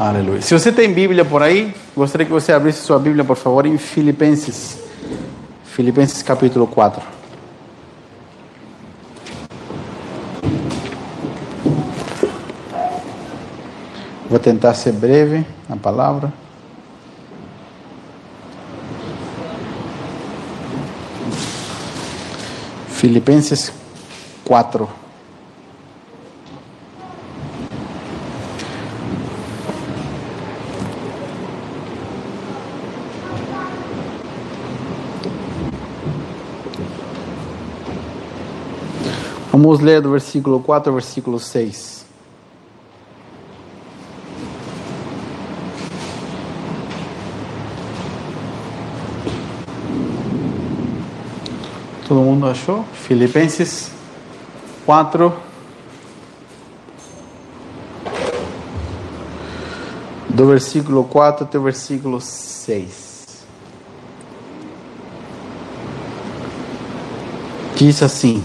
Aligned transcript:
Aleluia. 0.00 0.40
Se 0.40 0.58
você 0.58 0.72
tem 0.72 0.90
Bíblia 0.90 1.26
por 1.26 1.42
aí, 1.42 1.74
gostaria 1.94 2.24
que 2.24 2.32
você 2.32 2.54
abrisse 2.54 2.78
sua 2.78 2.98
Bíblia, 2.98 3.22
por 3.22 3.36
favor, 3.36 3.66
em 3.66 3.76
Filipenses. 3.76 4.78
Filipenses 5.62 6.22
capítulo 6.22 6.66
4. 6.66 7.02
Vou 14.30 14.38
tentar 14.38 14.72
ser 14.72 14.92
breve 14.92 15.44
na 15.68 15.76
palavra. 15.76 16.32
Filipenses 22.88 23.70
4. 24.46 24.99
Vamos 39.62 39.80
ler 39.80 40.00
do 40.00 40.10
versículo 40.10 40.58
4 40.60 40.88
ao 40.90 40.94
versículo 40.94 41.38
6. 41.38 42.06
Todo 52.08 52.20
mundo 52.20 52.46
achou? 52.46 52.86
Filipenses 52.94 53.92
4. 54.86 55.30
Do 60.30 60.46
versículo 60.46 61.04
4 61.04 61.44
até 61.44 61.58
o 61.58 61.62
versículo 61.62 62.18
6. 62.18 63.44
Diz 67.76 68.02
assim: 68.02 68.42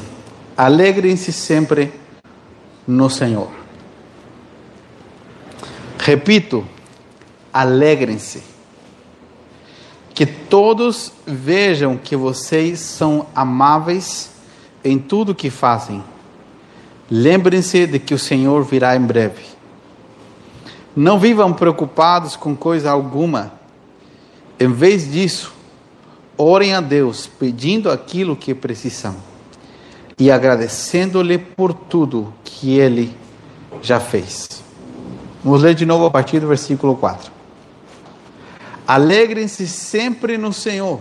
Alegrem-se 0.57 1.33
sempre 1.33 1.91
no 2.87 3.09
Senhor. 3.09 3.51
Repito, 5.99 6.65
alegrem-se 7.51 8.41
que 10.13 10.25
todos 10.25 11.11
vejam 11.27 11.97
que 11.97 12.15
vocês 12.15 12.79
são 12.79 13.27
amáveis 13.35 14.31
em 14.81 14.97
tudo 14.97 15.35
que 15.35 15.49
fazem. 15.49 16.01
Lembrem-se 17.11 17.85
de 17.85 17.99
que 17.99 18.13
o 18.13 18.19
Senhor 18.19 18.63
virá 18.63 18.95
em 18.95 19.01
breve. 19.01 19.43
Não 20.95 21.19
vivam 21.19 21.51
preocupados 21.51 22.37
com 22.37 22.55
coisa 22.55 22.89
alguma. 22.91 23.51
Em 24.57 24.71
vez 24.71 25.11
disso, 25.11 25.53
orem 26.37 26.73
a 26.73 26.79
Deus 26.79 27.27
pedindo 27.27 27.91
aquilo 27.91 28.37
que 28.37 28.55
precisam 28.55 29.34
e 30.17 30.31
agradecendo-lhe 30.31 31.37
por 31.37 31.73
tudo 31.73 32.33
que 32.43 32.77
ele 32.77 33.15
já 33.81 33.99
fez. 33.99 34.63
Vamos 35.43 35.61
ler 35.61 35.75
de 35.75 35.85
novo 35.85 36.05
a 36.05 36.11
partir 36.11 36.39
do 36.39 36.47
versículo 36.47 36.95
4. 36.95 37.31
Alegrem-se 38.87 39.67
sempre 39.67 40.37
no 40.37 40.53
Senhor. 40.53 40.99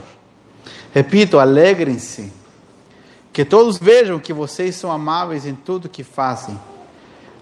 Repito, 0.92 1.38
alegrem-se. 1.38 2.32
Que 3.32 3.44
todos 3.44 3.78
vejam 3.78 4.18
que 4.18 4.32
vocês 4.32 4.76
são 4.76 4.92
amáveis 4.92 5.46
em 5.46 5.54
tudo 5.54 5.88
que 5.88 6.04
fazem. 6.04 6.58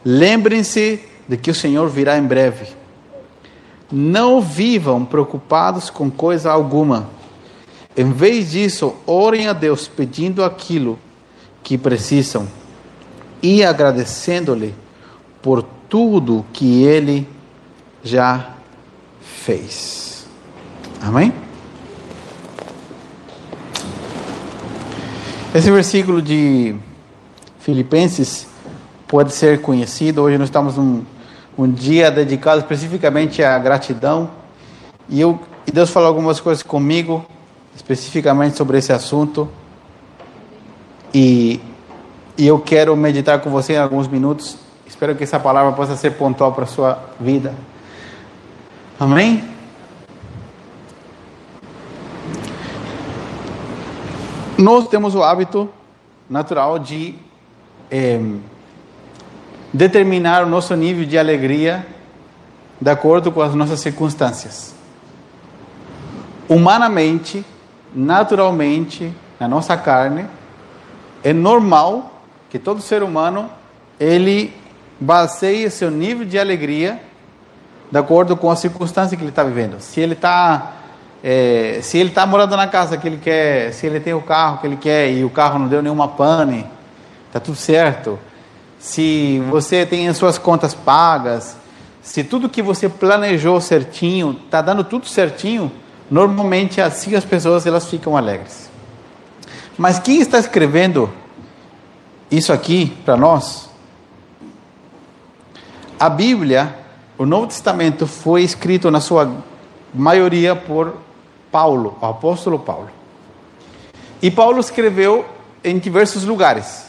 Lembrem-se 0.04 1.00
de 1.28 1.36
que 1.36 1.50
o 1.50 1.54
Senhor 1.54 1.88
virá 1.88 2.18
em 2.18 2.22
breve. 2.22 2.66
Não 3.90 4.40
vivam 4.40 5.04
preocupados 5.04 5.90
com 5.90 6.10
coisa 6.10 6.50
alguma. 6.50 7.10
Em 7.96 8.10
vez 8.10 8.52
disso, 8.52 8.94
orem 9.06 9.48
a 9.48 9.52
Deus 9.52 9.86
pedindo 9.86 10.42
aquilo 10.42 10.98
que 11.62 11.78
precisam 11.78 12.46
e 13.42 13.64
agradecendo-lhe 13.64 14.74
por 15.40 15.62
tudo 15.88 16.44
que 16.52 16.84
ele 16.84 17.28
já 18.02 18.50
fez. 19.20 20.26
Amém? 21.00 21.32
Esse 25.54 25.70
versículo 25.70 26.22
de 26.22 26.74
Filipenses 27.60 28.46
pode 29.06 29.32
ser 29.34 29.60
conhecido. 29.60 30.22
Hoje 30.22 30.38
nós 30.38 30.48
estamos 30.48 30.76
num 30.76 31.04
um 31.56 31.70
dia 31.70 32.10
dedicado 32.10 32.60
especificamente 32.60 33.42
à 33.42 33.58
gratidão. 33.58 34.30
E, 35.08 35.20
eu, 35.20 35.38
e 35.66 35.70
Deus 35.70 35.90
falou 35.90 36.08
algumas 36.08 36.40
coisas 36.40 36.62
comigo, 36.62 37.26
especificamente 37.76 38.56
sobre 38.56 38.78
esse 38.78 38.92
assunto. 38.92 39.48
E, 41.14 41.60
e 42.38 42.46
eu 42.46 42.58
quero 42.58 42.96
meditar 42.96 43.40
com 43.40 43.50
você 43.50 43.74
em 43.74 43.78
alguns 43.78 44.08
minutos. 44.08 44.56
Espero 44.86 45.14
que 45.14 45.24
essa 45.24 45.38
palavra 45.38 45.72
possa 45.72 45.96
ser 45.96 46.12
pontual 46.12 46.52
para 46.52 46.64
a 46.64 46.66
sua 46.66 46.98
vida. 47.20 47.54
Amém? 48.98 49.44
Nós 54.56 54.86
temos 54.88 55.14
o 55.14 55.22
hábito 55.22 55.68
natural 56.30 56.78
de 56.78 57.16
é, 57.90 58.20
determinar 59.72 60.44
o 60.44 60.48
nosso 60.48 60.74
nível 60.76 61.04
de 61.04 61.18
alegria 61.18 61.86
de 62.80 62.90
acordo 62.90 63.30
com 63.30 63.40
as 63.40 63.54
nossas 63.54 63.80
circunstâncias. 63.80 64.74
Humanamente, 66.48 67.44
naturalmente, 67.94 69.12
na 69.38 69.46
nossa 69.46 69.76
carne, 69.76 70.26
é 71.22 71.32
normal 71.32 72.22
que 72.50 72.58
todo 72.58 72.80
ser 72.80 73.02
humano 73.02 73.50
ele 73.98 74.52
baseie 74.98 75.70
seu 75.70 75.90
nível 75.90 76.26
de 76.26 76.38
alegria 76.38 77.00
de 77.90 77.98
acordo 77.98 78.36
com 78.36 78.50
a 78.50 78.56
circunstância 78.56 79.16
que 79.16 79.22
ele 79.22 79.30
está 79.30 79.44
vivendo. 79.44 79.80
Se 79.80 80.00
ele 80.00 80.14
está 80.14 80.72
é, 81.22 81.78
se 81.82 81.98
ele 81.98 82.08
está 82.08 82.26
morando 82.26 82.56
na 82.56 82.66
casa 82.66 82.96
que 82.96 83.06
ele 83.06 83.18
quer, 83.18 83.72
se 83.72 83.86
ele 83.86 84.00
tem 84.00 84.12
o 84.12 84.22
carro 84.22 84.58
que 84.58 84.66
ele 84.66 84.76
quer 84.76 85.10
e 85.12 85.24
o 85.24 85.30
carro 85.30 85.58
não 85.58 85.68
deu 85.68 85.80
nenhuma 85.80 86.08
pane, 86.08 86.66
está 87.28 87.38
tudo 87.38 87.56
certo. 87.56 88.18
Se 88.78 89.40
você 89.48 89.86
tem 89.86 90.08
as 90.08 90.16
suas 90.16 90.38
contas 90.38 90.74
pagas, 90.74 91.56
se 92.02 92.24
tudo 92.24 92.48
que 92.48 92.60
você 92.60 92.88
planejou 92.88 93.60
certinho, 93.60 94.40
está 94.44 94.60
dando 94.60 94.82
tudo 94.82 95.06
certinho, 95.06 95.70
normalmente 96.10 96.80
assim 96.80 97.14
as 97.14 97.24
pessoas 97.24 97.64
elas 97.66 97.88
ficam 97.88 98.16
alegres. 98.16 98.71
Mas 99.76 99.98
quem 99.98 100.20
está 100.20 100.38
escrevendo 100.38 101.10
isso 102.30 102.52
aqui 102.52 102.96
para 103.04 103.16
nós? 103.16 103.70
A 105.98 106.08
Bíblia, 106.08 106.76
o 107.16 107.24
Novo 107.24 107.46
Testamento 107.46 108.06
foi 108.06 108.42
escrito 108.42 108.90
na 108.90 109.00
sua 109.00 109.32
maioria 109.94 110.54
por 110.56 110.96
Paulo, 111.50 111.96
o 112.00 112.06
apóstolo 112.06 112.58
Paulo. 112.58 112.90
E 114.20 114.30
Paulo 114.30 114.60
escreveu 114.60 115.24
em 115.62 115.78
diversos 115.78 116.24
lugares. 116.24 116.86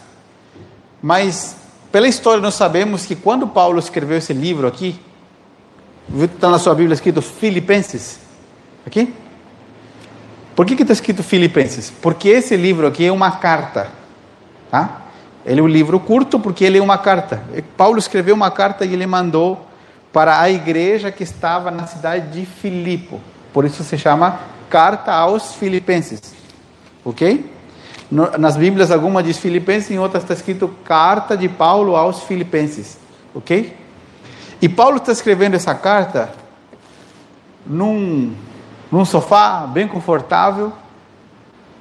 Mas 1.02 1.56
pela 1.92 2.08
história 2.08 2.42
nós 2.42 2.56
sabemos 2.56 3.06
que 3.06 3.16
quando 3.16 3.48
Paulo 3.48 3.78
escreveu 3.78 4.18
esse 4.18 4.34
livro 4.34 4.68
aqui, 4.68 5.00
está 6.18 6.50
na 6.50 6.58
sua 6.58 6.74
Bíblia 6.74 6.96
escrito 6.96 7.22
Filipenses, 7.22 8.20
aqui? 8.86 9.14
Por 10.56 10.66
que 10.66 10.81
está 10.81 10.94
escrito 10.94 11.24
Filipenses? 11.24 11.91
Porque 12.02 12.30
esse 12.30 12.56
livro 12.56 12.86
aqui 12.86 13.06
é 13.06 13.12
uma 13.12 13.31
carta, 13.31 13.90
tá? 14.69 15.02
Ele 15.46 15.59
é 15.59 15.64
um 15.64 15.68
livro 15.68 16.00
curto 16.00 16.40
porque 16.40 16.64
ele 16.64 16.78
é 16.78 16.81
uma 16.81 16.97
carta. 16.97 17.44
Paulo 17.75 17.97
escreveu 17.97 18.36
uma 18.36 18.52
carta 18.52 18.86
e 18.86 18.94
ele 18.94 19.06
mandou 19.08 19.68
para 20.12 20.40
a 20.40 20.50
igreja 20.50 21.12
que 21.12 21.24
estava 21.24 21.72
na 21.72 21.88
cidade 21.88 22.39
de 22.39 22.45
Filipo. 22.45 23.19
Por 23.51 23.66
isso 23.66 23.83
se 23.83 23.98
chama 23.98 24.39
carta 24.69 25.12
aos 25.12 25.56
Filipenses. 25.56 26.22
Ok? 27.04 27.51
Nas 28.12 28.56
Bíblias, 28.56 28.92
alguma 28.92 29.24
diz 29.24 29.39
Filipenses, 29.39 29.89
em 29.89 29.98
outras 29.98 30.24
está 30.24 30.36
escrito 30.36 30.68
carta 30.86 31.36
de 31.36 31.50
Paulo 31.50 31.95
aos 31.95 32.24
Filipenses. 32.24 32.98
Ok? 33.33 33.75
E 34.62 34.69
Paulo 34.69 34.98
está 34.98 35.12
escrevendo 35.12 35.56
essa 35.56 35.74
carta 35.74 36.31
num, 37.66 38.33
num 38.94 39.06
sofá 39.06 39.66
bem 39.66 39.88
confortável, 39.88 40.72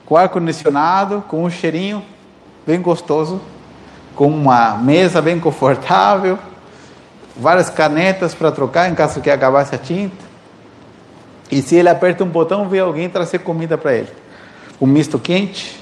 com 0.06 0.16
ar 0.16 0.30
condicionado, 0.30 1.22
com 1.28 1.44
um 1.44 1.50
cheirinho 1.50 2.02
bem 2.66 2.80
gostoso, 2.80 3.38
com 4.16 4.28
uma 4.28 4.78
mesa 4.78 5.20
bem 5.20 5.38
confortável, 5.38 6.38
várias 7.36 7.68
canetas 7.68 8.34
para 8.34 8.50
trocar 8.50 8.90
em 8.90 8.94
caso 8.94 9.20
que 9.20 9.28
acabasse 9.28 9.74
a 9.74 9.78
tinta. 9.78 10.24
E 11.50 11.60
se 11.60 11.76
ele 11.76 11.90
aperta 11.90 12.24
um 12.24 12.28
botão, 12.28 12.66
vê 12.66 12.78
alguém 12.78 13.10
trazer 13.10 13.40
comida 13.40 13.76
para 13.76 13.92
ele. 13.92 14.08
Um 14.80 14.86
misto 14.86 15.18
quente 15.18 15.78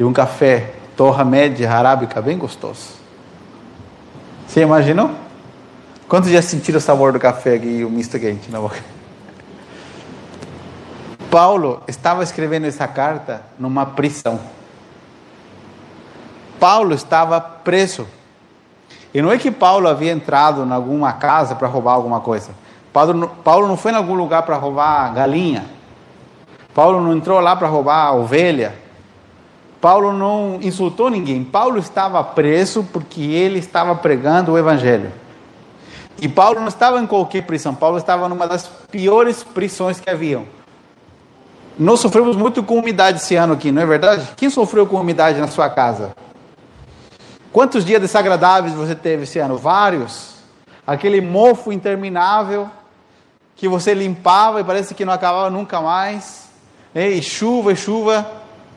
e 0.00 0.02
um 0.02 0.12
café 0.12 0.74
torra 0.96 1.24
média 1.24 1.70
arábica 1.70 2.20
bem 2.20 2.36
gostoso. 2.36 2.88
Você 4.48 4.62
imaginou? 4.62 5.12
Quantos 6.08 6.28
já 6.28 6.42
sentiram 6.42 6.78
o 6.78 6.80
sabor 6.80 7.12
do 7.12 7.20
café 7.20 7.56
e 7.56 7.84
o 7.84 7.88
misto 7.88 8.18
quente 8.18 8.50
na 8.50 8.58
boca? 8.58 8.95
Paulo 11.36 11.82
estava 11.86 12.22
escrevendo 12.22 12.64
essa 12.64 12.88
carta 12.88 13.42
numa 13.58 13.84
prisão. 13.84 14.40
Paulo 16.58 16.94
estava 16.94 17.38
preso. 17.38 18.08
E 19.12 19.20
não 19.20 19.30
é 19.30 19.36
que 19.36 19.50
Paulo 19.50 19.86
havia 19.86 20.12
entrado 20.12 20.64
em 20.64 20.72
alguma 20.72 21.12
casa 21.12 21.54
para 21.54 21.68
roubar 21.68 21.92
alguma 21.92 22.20
coisa. 22.20 22.52
Paulo, 22.90 23.28
Paulo 23.44 23.68
não 23.68 23.76
foi 23.76 23.92
em 23.92 23.96
algum 23.96 24.14
lugar 24.14 24.44
para 24.44 24.56
roubar 24.56 25.12
galinha. 25.12 25.66
Paulo 26.72 27.02
não 27.02 27.14
entrou 27.14 27.38
lá 27.38 27.54
para 27.54 27.68
roubar 27.68 28.16
ovelha. 28.16 28.74
Paulo 29.78 30.14
não 30.14 30.58
insultou 30.62 31.10
ninguém. 31.10 31.44
Paulo 31.44 31.78
estava 31.78 32.24
preso 32.24 32.82
porque 32.82 33.20
ele 33.20 33.58
estava 33.58 33.94
pregando 33.94 34.52
o 34.52 34.58
evangelho. 34.58 35.12
E 36.18 36.30
Paulo 36.30 36.60
não 36.60 36.68
estava 36.68 36.98
em 36.98 37.06
qualquer 37.06 37.42
prisão. 37.42 37.74
Paulo 37.74 37.98
estava 37.98 38.26
numa 38.26 38.48
das 38.48 38.66
piores 38.90 39.44
prisões 39.44 40.00
que 40.00 40.08
haviam. 40.08 40.56
Nós 41.78 42.00
sofremos 42.00 42.36
muito 42.36 42.62
com 42.62 42.78
umidade 42.78 43.18
esse 43.18 43.36
ano 43.36 43.52
aqui, 43.52 43.70
não 43.70 43.82
é 43.82 43.86
verdade? 43.86 44.26
Quem 44.34 44.48
sofreu 44.48 44.86
com 44.86 44.98
umidade 44.98 45.38
na 45.38 45.48
sua 45.48 45.68
casa? 45.68 46.16
Quantos 47.52 47.84
dias 47.84 48.00
desagradáveis 48.00 48.74
você 48.74 48.94
teve 48.94 49.24
esse 49.24 49.38
ano? 49.38 49.58
Vários. 49.58 50.36
Aquele 50.86 51.20
mofo 51.20 51.70
interminável 51.70 52.70
que 53.54 53.68
você 53.68 53.92
limpava 53.92 54.60
e 54.60 54.64
parece 54.64 54.94
que 54.94 55.04
não 55.04 55.12
acabava 55.12 55.50
nunca 55.50 55.80
mais. 55.80 56.48
E 56.94 57.20
chuva, 57.20 57.72
e 57.72 57.76
chuva. 57.76 58.26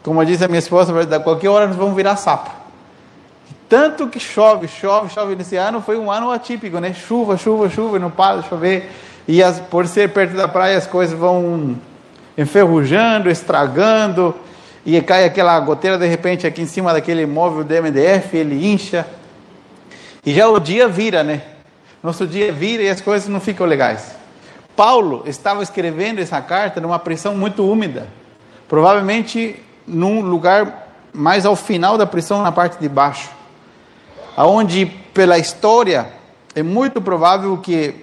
Como 0.03 0.23
diz 0.25 0.41
a 0.41 0.47
minha 0.47 0.59
esposa, 0.59 0.93
a 1.15 1.19
qualquer 1.21 1.49
hora 1.49 1.67
nós 1.67 1.77
vamos 1.77 1.95
virar 1.95 2.17
sapo. 2.17 2.49
Tanto 3.69 4.07
que 4.07 4.19
chove, 4.19 4.67
chove, 4.67 5.09
chove 5.09 5.35
nesse 5.35 5.55
ano, 5.55 5.81
foi 5.81 5.97
um 5.97 6.11
ano 6.11 6.31
atípico, 6.31 6.79
né? 6.79 6.93
Chuva, 6.93 7.37
chuva, 7.37 7.69
chuva, 7.69 7.99
não 7.99 8.09
para 8.09 8.41
de 8.41 8.49
chover. 8.49 8.91
E 9.27 9.43
as, 9.43 9.59
por 9.59 9.87
ser 9.87 10.11
perto 10.11 10.35
da 10.35 10.47
praia, 10.47 10.77
as 10.77 10.87
coisas 10.87 11.17
vão 11.17 11.77
enferrujando, 12.39 13.29
estragando, 13.29 14.33
e 14.85 14.99
cai 15.01 15.25
aquela 15.25 15.59
goteira 15.59 15.97
de 15.97 16.07
repente 16.07 16.47
aqui 16.47 16.61
em 16.61 16.65
cima 16.65 16.93
daquele 16.93 17.25
móvel 17.25 17.65
do 17.65 17.73
MDF, 17.73 18.37
ele 18.37 18.65
incha. 18.65 19.05
E 20.25 20.33
já 20.33 20.47
o 20.47 20.57
dia 20.57 20.87
vira, 20.87 21.21
né? 21.21 21.41
Nosso 22.01 22.25
dia 22.25 22.49
vira 22.53 22.83
e 22.83 22.89
as 22.89 23.01
coisas 23.01 23.27
não 23.27 23.41
ficam 23.41 23.67
legais. 23.67 24.15
Paulo 24.73 25.23
estava 25.25 25.61
escrevendo 25.61 26.19
essa 26.19 26.41
carta 26.41 26.79
numa 26.79 26.97
prisão 26.97 27.35
muito 27.35 27.69
úmida, 27.69 28.07
provavelmente 28.69 29.61
num 29.85 30.21
lugar 30.21 30.87
mais 31.11 31.45
ao 31.45 31.57
final 31.57 31.97
da 31.97 32.05
prisão, 32.05 32.41
na 32.41 32.53
parte 32.53 32.79
de 32.79 32.87
baixo, 32.87 33.29
aonde 34.37 34.85
pela 35.13 35.37
história 35.37 36.07
é 36.55 36.63
muito 36.63 37.01
provável 37.01 37.57
que 37.57 37.95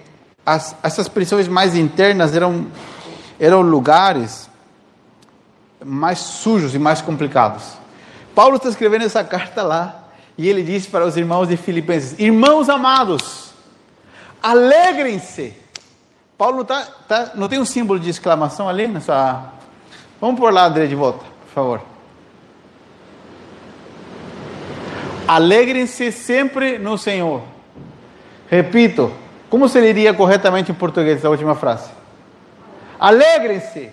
as, 0.45 0.75
essas 0.83 1.07
prisões 1.07 1.47
mais 1.47 1.75
internas 1.75 2.35
eram 2.35 2.67
eram 3.39 3.61
lugares 3.61 4.49
mais 5.83 6.19
sujos 6.19 6.73
e 6.73 6.79
mais 6.79 7.01
complicados. 7.01 7.63
Paulo 8.33 8.57
está 8.57 8.69
escrevendo 8.69 9.05
essa 9.05 9.23
carta 9.23 9.63
lá 9.63 10.03
e 10.37 10.47
ele 10.47 10.63
diz 10.63 10.85
para 10.85 11.05
os 11.05 11.17
irmãos 11.17 11.47
de 11.47 11.57
Filipenses: 11.57 12.17
Irmãos 12.19 12.69
amados, 12.69 13.51
alegrem-se. 14.41 15.53
Paulo 16.37 16.63
tá, 16.63 16.87
tá, 17.07 17.31
não 17.33 17.47
tem 17.47 17.59
um 17.59 17.65
símbolo 17.65 17.99
de 17.99 18.09
exclamação 18.09 18.69
ali 18.69 18.87
nessa. 18.87 19.51
Vamos 20.21 20.39
por 20.39 20.53
lá, 20.53 20.67
André, 20.67 20.85
de 20.85 20.95
volta, 20.95 21.19
por 21.19 21.53
favor. 21.53 21.81
Alegrem-se 25.27 26.11
sempre 26.11 26.77
no 26.77 26.97
Senhor. 26.97 27.41
Repito, 28.49 29.11
como 29.49 29.67
se 29.67 29.79
leria 29.79 30.13
corretamente 30.13 30.71
em 30.71 30.75
português 30.75 31.17
essa 31.17 31.29
última 31.29 31.55
frase? 31.55 31.96
Alegrem-se. 32.99 33.89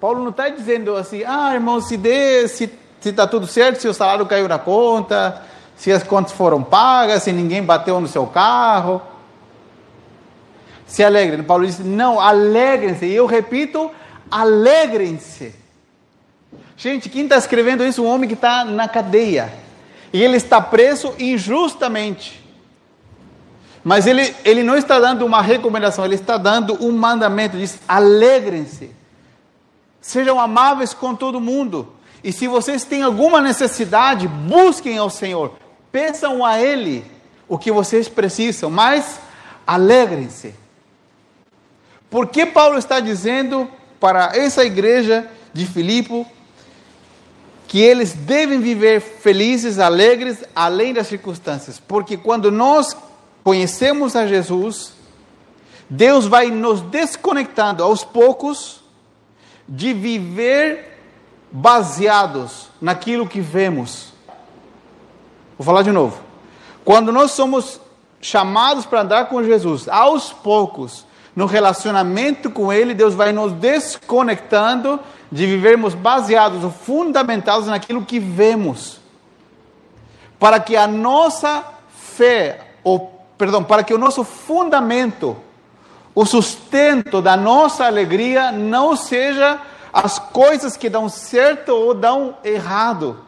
Paulo 0.00 0.22
não 0.22 0.30
está 0.30 0.48
dizendo 0.48 0.96
assim, 0.96 1.22
ah, 1.24 1.54
irmão, 1.54 1.80
se 1.80 1.96
dê, 1.96 2.46
se 2.48 2.70
está 3.04 3.26
tudo 3.26 3.46
certo, 3.46 3.80
se 3.80 3.88
o 3.88 3.94
salário 3.94 4.26
caiu 4.26 4.48
na 4.48 4.58
conta, 4.58 5.42
se 5.76 5.90
as 5.92 6.02
contas 6.02 6.32
foram 6.32 6.62
pagas, 6.62 7.22
se 7.22 7.32
ninguém 7.32 7.62
bateu 7.62 8.00
no 8.00 8.08
seu 8.08 8.26
carro. 8.26 9.00
Se 10.86 11.02
alegrem. 11.02 11.42
Paulo 11.42 11.66
diz, 11.66 11.78
não, 11.78 12.20
alegrem-se. 12.20 13.06
E 13.06 13.14
eu 13.14 13.26
repito, 13.26 13.90
alegrem-se. 14.30 15.54
Gente, 16.76 17.08
quem 17.08 17.24
está 17.24 17.36
escrevendo 17.36 17.84
isso? 17.84 18.02
Um 18.02 18.06
homem 18.06 18.28
que 18.28 18.34
está 18.34 18.64
na 18.64 18.86
cadeia. 18.86 19.52
E 20.12 20.22
ele 20.22 20.36
está 20.36 20.60
preso 20.60 21.14
injustamente. 21.18 22.45
Mas 23.86 24.04
ele, 24.04 24.34
ele 24.44 24.64
não 24.64 24.76
está 24.76 24.98
dando 24.98 25.24
uma 25.24 25.40
recomendação, 25.40 26.04
ele 26.04 26.16
está 26.16 26.36
dando 26.36 26.76
um 26.84 26.90
mandamento: 26.90 27.56
diz, 27.56 27.78
alegrem-se, 27.86 28.90
sejam 30.00 30.40
amáveis 30.40 30.92
com 30.92 31.14
todo 31.14 31.40
mundo. 31.40 31.92
E 32.24 32.32
se 32.32 32.48
vocês 32.48 32.82
têm 32.82 33.04
alguma 33.04 33.40
necessidade, 33.40 34.26
busquem 34.26 34.98
ao 34.98 35.08
Senhor, 35.08 35.52
peçam 35.92 36.44
a 36.44 36.60
Ele 36.60 37.08
o 37.48 37.56
que 37.56 37.70
vocês 37.70 38.08
precisam, 38.08 38.70
mas 38.70 39.20
alegrem-se. 39.64 40.52
Por 42.10 42.26
que 42.26 42.44
Paulo 42.44 42.78
está 42.78 42.98
dizendo 42.98 43.70
para 44.00 44.32
essa 44.34 44.64
igreja 44.64 45.30
de 45.52 45.64
Filipe 45.64 46.26
que 47.68 47.80
eles 47.80 48.14
devem 48.14 48.58
viver 48.58 49.00
felizes, 49.00 49.78
alegres, 49.78 50.42
além 50.56 50.92
das 50.92 51.06
circunstâncias? 51.06 51.78
Porque 51.78 52.16
quando 52.16 52.50
nós 52.50 52.96
conhecemos 53.46 54.16
a 54.16 54.26
Jesus, 54.26 54.92
Deus 55.88 56.26
vai 56.26 56.50
nos 56.50 56.80
desconectando 56.80 57.80
aos 57.80 58.02
poucos 58.02 58.82
de 59.68 59.92
viver 59.92 60.98
baseados 61.52 62.70
naquilo 62.80 63.28
que 63.28 63.40
vemos. 63.40 64.12
Vou 65.56 65.64
falar 65.64 65.82
de 65.82 65.92
novo. 65.92 66.18
Quando 66.84 67.12
nós 67.12 67.30
somos 67.30 67.80
chamados 68.20 68.84
para 68.84 69.02
andar 69.02 69.28
com 69.28 69.40
Jesus, 69.44 69.88
aos 69.88 70.32
poucos, 70.32 71.06
no 71.36 71.46
relacionamento 71.46 72.50
com 72.50 72.72
Ele, 72.72 72.94
Deus 72.94 73.14
vai 73.14 73.32
nos 73.32 73.52
desconectando 73.52 74.98
de 75.30 75.46
vivermos 75.46 75.94
baseados 75.94 76.64
ou 76.64 76.72
fundamentados 76.72 77.68
naquilo 77.68 78.04
que 78.04 78.18
vemos, 78.18 78.98
para 80.36 80.58
que 80.58 80.74
a 80.74 80.88
nossa 80.88 81.64
fé, 82.16 82.72
ou 82.82 83.15
perdão, 83.36 83.62
para 83.62 83.82
que 83.82 83.94
o 83.94 83.98
nosso 83.98 84.24
fundamento, 84.24 85.36
o 86.14 86.24
sustento 86.24 87.20
da 87.20 87.36
nossa 87.36 87.84
alegria 87.84 88.50
não 88.50 88.96
seja 88.96 89.60
as 89.92 90.18
coisas 90.18 90.76
que 90.76 90.88
dão 90.88 91.08
certo 91.08 91.70
ou 91.70 91.94
dão 91.94 92.36
errado. 92.44 93.18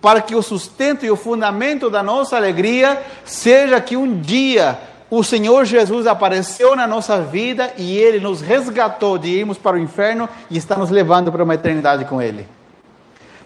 Para 0.00 0.20
que 0.20 0.34
o 0.34 0.42
sustento 0.42 1.06
e 1.06 1.10
o 1.10 1.16
fundamento 1.16 1.88
da 1.88 2.02
nossa 2.02 2.36
alegria 2.36 3.02
seja 3.24 3.80
que 3.80 3.96
um 3.96 4.20
dia 4.20 4.78
o 5.10 5.24
Senhor 5.24 5.64
Jesus 5.64 6.06
apareceu 6.06 6.76
na 6.76 6.86
nossa 6.86 7.22
vida 7.22 7.72
e 7.78 7.96
Ele 7.96 8.20
nos 8.20 8.42
resgatou 8.42 9.16
de 9.16 9.28
irmos 9.28 9.56
para 9.56 9.76
o 9.76 9.78
inferno 9.78 10.28
e 10.50 10.58
está 10.58 10.76
nos 10.76 10.90
levando 10.90 11.32
para 11.32 11.42
uma 11.42 11.54
eternidade 11.54 12.04
com 12.04 12.20
Ele. 12.20 12.46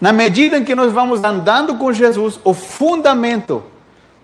Na 0.00 0.12
medida 0.12 0.59
em 0.59 0.64
que 0.64 0.75
nós 0.75 0.92
vamos 0.92 1.23
andando 1.23 1.76
com 1.76 1.92
Jesus, 1.92 2.40
o 2.42 2.52
fundamento 2.52 3.62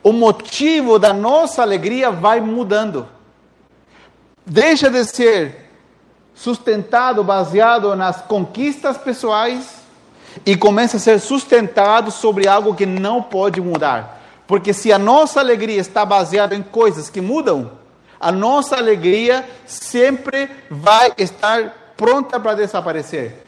o 0.03 0.13
motivo 0.13 0.99
da 0.99 1.13
nossa 1.13 1.63
alegria 1.63 2.11
vai 2.11 2.41
mudando. 2.41 3.09
Deixa 4.47 4.91
de 4.91 5.05
ser 5.05 5.71
sustentado, 6.35 7.25
baseado 7.25 7.95
nas 7.97 8.23
conquistas 8.23 8.97
pessoais 8.97 9.79
e 10.47 10.57
começa 10.57 10.97
a 10.97 11.01
ser 11.01 11.19
sustentado 11.19 12.11
sobre 12.11 12.47
algo 12.47 12.75
que 12.75 12.87
não 12.87 13.23
pode 13.23 13.61
mudar. 13.61 14.21
Porque 14.47 14.73
se 14.73 14.93
a 14.93 14.99
nossa 14.99 15.41
alegria 15.41 15.81
está 15.81 16.07
baseada 16.07 16.55
em 16.55 16.63
coisas 16.63 17.11
que 17.11 17.21
mudam, 17.21 17.73
a 18.21 18.33
nossa 18.33 18.77
alegria 18.77 19.49
sempre 19.67 20.49
vai 20.71 21.13
estar 21.19 21.93
pronta 21.97 22.41
para 22.41 22.55
desaparecer. 22.55 23.45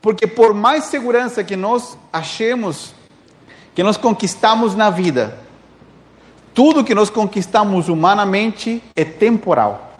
Porque 0.00 0.26
por 0.26 0.52
mais 0.52 0.84
segurança 0.84 1.44
que 1.44 1.54
nós 1.54 1.96
achemos, 2.12 2.92
que 3.74 3.82
nós 3.82 3.96
conquistamos 3.96 4.74
na 4.74 4.90
vida, 4.90 5.38
tudo 6.54 6.84
que 6.84 6.94
nós 6.94 7.08
conquistamos 7.08 7.88
humanamente 7.88 8.82
é 8.94 9.04
temporal. 9.04 9.92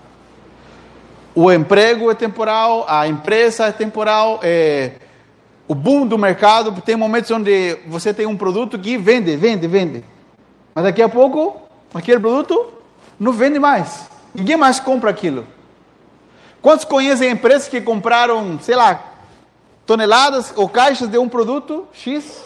O 1.35 1.51
emprego 1.51 2.11
é 2.11 2.15
temporal, 2.15 2.85
a 2.87 3.09
empresa 3.09 3.67
é 3.67 3.73
temporal, 3.73 4.39
é, 4.43 4.93
o 5.67 5.75
boom 5.75 6.07
do 6.07 6.19
mercado. 6.19 6.73
Tem 6.83 6.95
momentos 6.95 7.31
onde 7.31 7.79
você 7.87 8.13
tem 8.13 8.27
um 8.27 8.37
produto 8.37 8.79
que 8.79 8.99
vende, 8.99 9.35
vende, 9.37 9.67
vende. 9.67 10.05
Mas 10.75 10.85
daqui 10.85 11.01
a 11.01 11.09
pouco, 11.09 11.63
aquele 11.95 12.21
produto 12.21 12.75
não 13.19 13.33
vende 13.33 13.59
mais. 13.59 14.11
Ninguém 14.35 14.57
mais 14.57 14.79
compra 14.79 15.09
aquilo. 15.09 15.47
Quantos 16.61 16.85
conhecem 16.85 17.31
empresas 17.31 17.67
que 17.67 17.81
compraram, 17.81 18.59
sei 18.61 18.77
lá, 18.77 19.03
toneladas 19.87 20.53
ou 20.55 20.69
caixas 20.69 21.09
de 21.09 21.19
um 21.19 21.29
produto 21.29 21.87
X? 21.93 22.45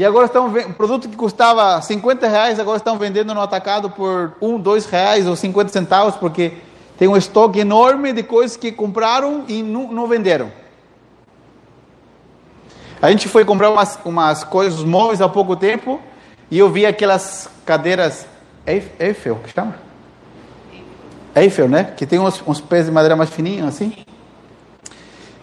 E 0.00 0.04
agora 0.06 0.24
estão 0.24 0.46
um 0.46 0.72
produto 0.72 1.10
que 1.10 1.14
custava 1.14 1.78
50 1.82 2.26
reais, 2.26 2.58
agora 2.58 2.78
estão 2.78 2.96
vendendo 2.96 3.34
no 3.34 3.40
atacado 3.42 3.90
por 3.90 4.32
um, 4.40 4.58
dois 4.58 4.86
reais 4.86 5.26
ou 5.26 5.36
50 5.36 5.70
centavos, 5.70 6.16
porque 6.16 6.54
tem 6.96 7.06
um 7.06 7.18
estoque 7.18 7.58
enorme 7.58 8.10
de 8.10 8.22
coisas 8.22 8.56
que 8.56 8.72
compraram 8.72 9.44
e 9.46 9.62
não, 9.62 9.92
não 9.92 10.06
venderam. 10.06 10.50
A 13.02 13.10
gente 13.10 13.28
foi 13.28 13.44
comprar 13.44 13.68
umas, 13.68 13.98
umas 14.02 14.42
coisas 14.42 14.82
móveis 14.82 15.20
há 15.20 15.28
pouco 15.28 15.54
tempo 15.54 16.00
e 16.50 16.58
eu 16.58 16.70
vi 16.70 16.86
aquelas 16.86 17.50
cadeiras 17.66 18.26
Eiffel, 18.66 19.36
que 19.44 19.52
chama? 19.52 19.74
Eiffel, 21.36 21.68
né? 21.68 21.92
Que 21.94 22.06
tem 22.06 22.18
uns, 22.18 22.42
uns 22.46 22.58
pés 22.58 22.86
de 22.86 22.90
madeira 22.90 23.16
mais 23.16 23.28
fininhos 23.28 23.68
assim. 23.68 23.94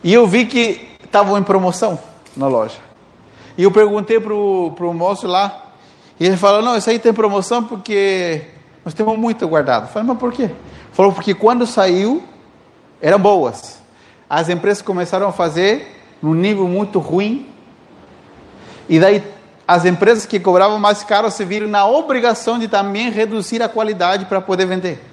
E 0.04 0.12
eu 0.12 0.26
vi 0.26 0.48
que 0.48 0.98
estavam 1.04 1.38
em 1.38 1.44
promoção 1.44 2.00
na 2.36 2.48
loja. 2.48 2.87
E 3.58 3.64
eu 3.64 3.72
perguntei 3.72 4.20
pro, 4.20 4.72
pro 4.76 4.94
moço 4.94 5.28
lá, 5.28 5.72
e 6.20 6.26
ele 6.26 6.38
falou, 6.38 6.62
não, 6.62 6.78
isso 6.78 6.90
aí 6.90 7.00
tem 7.00 7.14
promoção 7.14 7.64
porque 7.64 8.42
nós 8.84 8.94
temos 8.94 9.18
muito 9.18 9.48
guardado. 9.48 9.84
Eu 9.84 9.88
falei, 9.90 10.08
mas 10.08 10.18
por 10.18 10.32
quê? 10.32 10.50
Falou, 10.92 11.12
porque 11.12 11.34
quando 11.34 11.66
saiu, 11.66 12.24
eram 13.02 13.20
boas. 13.20 13.82
As 14.30 14.50
empresas 14.50 14.82
começaram 14.82 15.28
a 15.28 15.32
fazer 15.32 15.96
num 16.22 16.34
nível 16.34 16.68
muito 16.68 17.00
ruim. 17.00 17.48
E 18.90 19.00
daí 19.00 19.24
as 19.68 19.86
empresas 19.86 20.26
que 20.26 20.40
cobravam 20.40 20.80
mais 20.80 21.04
caro 21.04 21.30
se 21.30 21.44
viram 21.44 21.68
na 21.68 21.86
obrigação 21.86 22.58
de 22.58 22.68
também 22.68 23.12
reduzir 23.12 23.62
a 23.62 23.68
qualidade 23.68 24.26
para 24.26 24.40
poder 24.40 24.66
vender. 24.66 25.04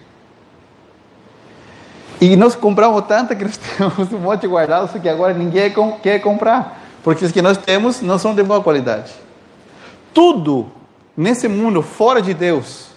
E 2.20 2.36
nós 2.36 2.54
compramos 2.54 3.04
tanto 3.06 3.34
que 3.34 3.44
nós 3.44 3.58
temos 3.76 4.12
um 4.12 4.18
monte 4.18 4.46
guardado, 4.46 4.90
só 4.90 4.98
que 4.98 5.08
agora 5.08 5.34
ninguém 5.34 5.72
quer 6.00 6.20
comprar, 6.20 6.83
porque 7.04 7.22
os 7.22 7.30
que 7.30 7.42
nós 7.42 7.58
temos 7.58 8.00
não 8.00 8.18
são 8.18 8.34
de 8.34 8.42
boa 8.42 8.62
qualidade. 8.62 9.12
Tudo 10.14 10.72
nesse 11.14 11.46
mundo 11.46 11.82
fora 11.82 12.22
de 12.22 12.32
Deus 12.32 12.88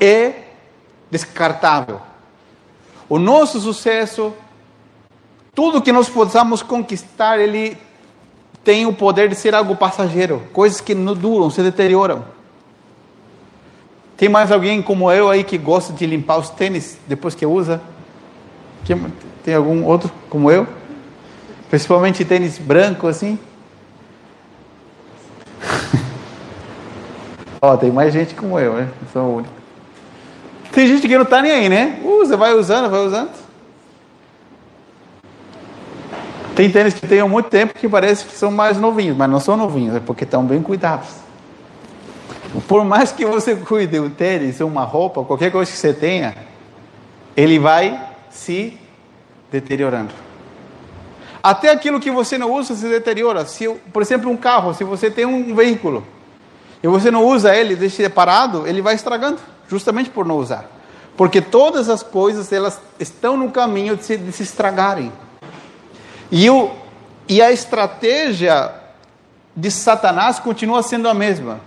é 0.00 0.48
descartável. 1.08 2.00
O 3.08 3.16
nosso 3.16 3.60
sucesso, 3.60 4.34
tudo 5.54 5.80
que 5.80 5.92
nós 5.92 6.08
possamos 6.08 6.62
conquistar, 6.64 7.38
ele 7.38 7.78
tem 8.64 8.86
o 8.86 8.92
poder 8.92 9.28
de 9.28 9.36
ser 9.36 9.54
algo 9.54 9.76
passageiro, 9.76 10.42
coisas 10.52 10.80
que 10.80 10.96
não 10.96 11.14
duram, 11.14 11.48
se 11.48 11.62
deterioram. 11.62 12.24
Tem 14.16 14.28
mais 14.28 14.50
alguém 14.50 14.82
como 14.82 15.12
eu 15.12 15.30
aí 15.30 15.44
que 15.44 15.56
gosta 15.56 15.92
de 15.92 16.06
limpar 16.06 16.38
os 16.38 16.50
tênis 16.50 16.98
depois 17.06 17.36
que 17.36 17.46
usa? 17.46 17.80
Tem 19.44 19.54
algum 19.54 19.84
outro 19.84 20.10
como 20.28 20.50
eu? 20.50 20.66
Principalmente 21.68 22.24
tênis 22.24 22.58
branco 22.58 23.06
assim? 23.06 23.38
Ó, 27.60 27.76
tem 27.76 27.90
mais 27.90 28.12
gente 28.12 28.34
como 28.34 28.58
eu, 28.58 28.74
né? 28.74 28.88
Não 29.02 29.08
sou 29.12 29.22
o 29.22 29.36
único. 29.36 29.54
Tem 30.72 30.86
gente 30.86 31.06
que 31.06 31.16
não 31.16 31.24
tá 31.24 31.40
nem 31.40 31.52
aí, 31.52 31.68
né? 31.68 32.00
Usa, 32.04 32.36
vai 32.36 32.52
usando, 32.54 32.90
vai 32.90 33.00
usando. 33.00 33.30
Tem 36.54 36.70
tênis 36.70 36.94
que 36.94 37.06
tem 37.06 37.20
há 37.20 37.26
muito 37.26 37.48
tempo 37.48 37.74
que 37.74 37.88
parece 37.88 38.24
que 38.24 38.32
são 38.32 38.50
mais 38.50 38.78
novinhos, 38.78 39.16
mas 39.16 39.28
não 39.28 39.40
são 39.40 39.56
novinhos, 39.56 39.96
é 39.96 40.00
porque 40.00 40.24
estão 40.24 40.44
bem 40.44 40.62
cuidados. 40.62 41.08
Por 42.68 42.84
mais 42.84 43.10
que 43.10 43.26
você 43.26 43.56
cuide 43.56 43.98
um 43.98 44.08
tênis, 44.08 44.60
uma 44.60 44.84
roupa, 44.84 45.24
qualquer 45.24 45.50
coisa 45.50 45.70
que 45.70 45.76
você 45.76 45.92
tenha, 45.92 46.36
ele 47.36 47.58
vai 47.58 48.00
se 48.30 48.78
deteriorando. 49.50 50.14
Até 51.44 51.70
aquilo 51.70 52.00
que 52.00 52.10
você 52.10 52.38
não 52.38 52.50
usa 52.50 52.74
se 52.74 52.88
deteriora. 52.88 53.44
Se, 53.44 53.68
por 53.92 54.00
exemplo, 54.00 54.30
um 54.30 54.36
carro, 54.36 54.72
se 54.72 54.82
você 54.82 55.10
tem 55.10 55.26
um 55.26 55.54
veículo 55.54 56.02
e 56.82 56.88
você 56.88 57.10
não 57.10 57.22
usa 57.22 57.54
ele, 57.54 57.76
deixa 57.76 58.00
ele 58.00 58.08
parado, 58.08 58.66
ele 58.66 58.80
vai 58.80 58.94
estragando, 58.94 59.38
justamente 59.68 60.08
por 60.08 60.24
não 60.24 60.38
usar. 60.38 60.64
Porque 61.18 61.42
todas 61.42 61.90
as 61.90 62.02
coisas 62.02 62.50
elas 62.50 62.80
estão 62.98 63.36
no 63.36 63.50
caminho 63.50 63.94
de 63.94 64.04
se, 64.06 64.16
de 64.16 64.32
se 64.32 64.42
estragarem. 64.42 65.12
E, 66.32 66.48
o, 66.48 66.70
e 67.28 67.42
a 67.42 67.52
estratégia 67.52 68.72
de 69.54 69.70
Satanás 69.70 70.38
continua 70.38 70.82
sendo 70.82 71.10
a 71.10 71.12
mesma. 71.12 71.60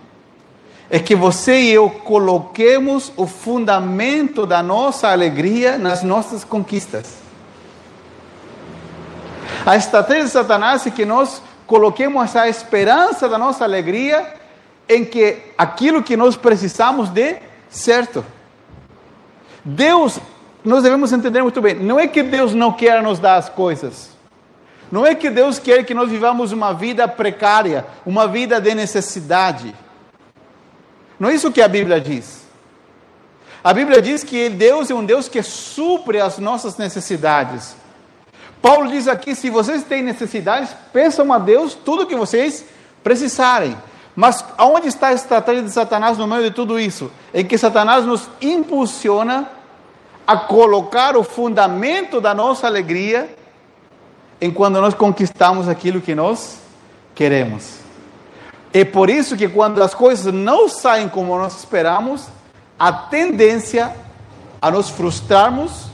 É 0.90 0.98
que 0.98 1.14
você 1.14 1.62
e 1.62 1.70
eu 1.72 1.88
coloquemos 1.88 3.12
o 3.16 3.28
fundamento 3.28 4.44
da 4.44 4.64
nossa 4.64 5.10
alegria 5.12 5.78
nas 5.78 6.02
nossas 6.02 6.44
conquistas. 6.44 7.27
A 9.68 9.76
estratégia 9.76 10.24
de 10.24 10.30
Satanás 10.30 10.88
é 10.88 10.90
que 10.90 11.04
nós 11.04 11.42
coloquemos 11.66 12.24
essa 12.24 12.48
esperança 12.48 13.28
da 13.28 13.38
nossa 13.38 13.66
alegria 13.66 14.34
em 14.88 15.04
que 15.04 15.40
aquilo 15.58 16.02
que 16.02 16.16
nós 16.16 16.38
precisamos 16.38 17.10
de 17.10 17.36
certo. 17.68 18.24
Deus, 19.66 20.22
nós 20.64 20.84
devemos 20.84 21.12
entender 21.12 21.42
muito 21.42 21.62
bem, 21.62 21.76
não 21.76 22.00
é 22.00 22.08
que 22.08 22.24
Deus 22.24 22.54
não 22.54 22.72
quer 22.72 23.04
nos 23.04 23.20
dar 23.20 23.36
as 23.36 23.50
coisas. 23.50 24.12
Não 24.90 25.06
é 25.06 25.14
que 25.14 25.30
Deus 25.30 25.60
quer 25.60 25.84
que 25.84 25.94
nós 25.94 26.10
vivamos 26.10 26.54
uma 26.54 26.74
vida 26.74 27.06
precária, 27.06 27.86
uma 28.06 28.26
vida 28.26 28.62
de 28.62 28.74
necessidade. 28.74 29.76
Não 31.20 31.28
é 31.28 31.34
isso 31.34 31.52
que 31.52 31.62
a 31.62 31.68
Bíblia 31.68 32.00
diz. 32.00 32.48
A 33.62 33.74
Bíblia 33.74 34.02
diz 34.02 34.24
que 34.24 34.48
Deus 34.48 34.90
é 34.90 34.94
um 34.94 35.04
Deus 35.04 35.28
que 35.28 35.44
supre 35.44 36.22
as 36.22 36.40
nossas 36.40 36.78
necessidades. 36.78 37.76
Paulo 38.68 38.90
diz 38.90 39.08
aqui: 39.08 39.34
se 39.34 39.50
vocês 39.50 39.84
têm 39.84 40.04
necessidades, 40.04 40.76
peçam 40.92 41.32
a 41.32 41.40
Deus 41.40 41.74
tudo 41.74 42.04
o 42.04 42.06
que 42.06 42.18
vocês 42.18 42.66
precisarem. 43.02 43.78
Mas 44.14 44.44
aonde 44.58 44.90
está 44.90 45.08
a 45.08 45.14
estratégia 45.14 45.64
de 45.64 45.72
Satanás 45.72 46.18
no 46.18 46.28
meio 46.28 46.44
de 46.44 46.52
tudo 46.52 46.78
isso? 46.78 47.10
É 47.34 47.42
que 47.46 47.58
Satanás 47.58 48.04
nos 48.04 48.30
impulsiona 48.42 49.50
a 50.26 50.36
colocar 50.36 51.16
o 51.16 51.24
fundamento 51.24 52.20
da 52.20 52.34
nossa 52.34 52.68
alegria 52.68 53.34
em 54.42 54.52
quando 54.52 54.82
nós 54.82 54.94
conquistamos 54.94 55.70
aquilo 55.70 56.02
que 56.02 56.14
nós 56.14 56.58
queremos. 57.16 57.78
É 58.74 58.84
por 58.84 59.10
isso 59.10 59.38
que 59.38 59.48
quando 59.48 59.82
as 59.82 59.94
coisas 59.94 60.34
não 60.34 60.68
saem 60.68 61.08
como 61.08 61.38
nós 61.38 61.58
esperamos, 61.58 62.28
a 62.78 62.92
tendência 62.92 63.96
a 64.62 64.70
nos 64.70 64.90
frustrarmos. 64.90 65.87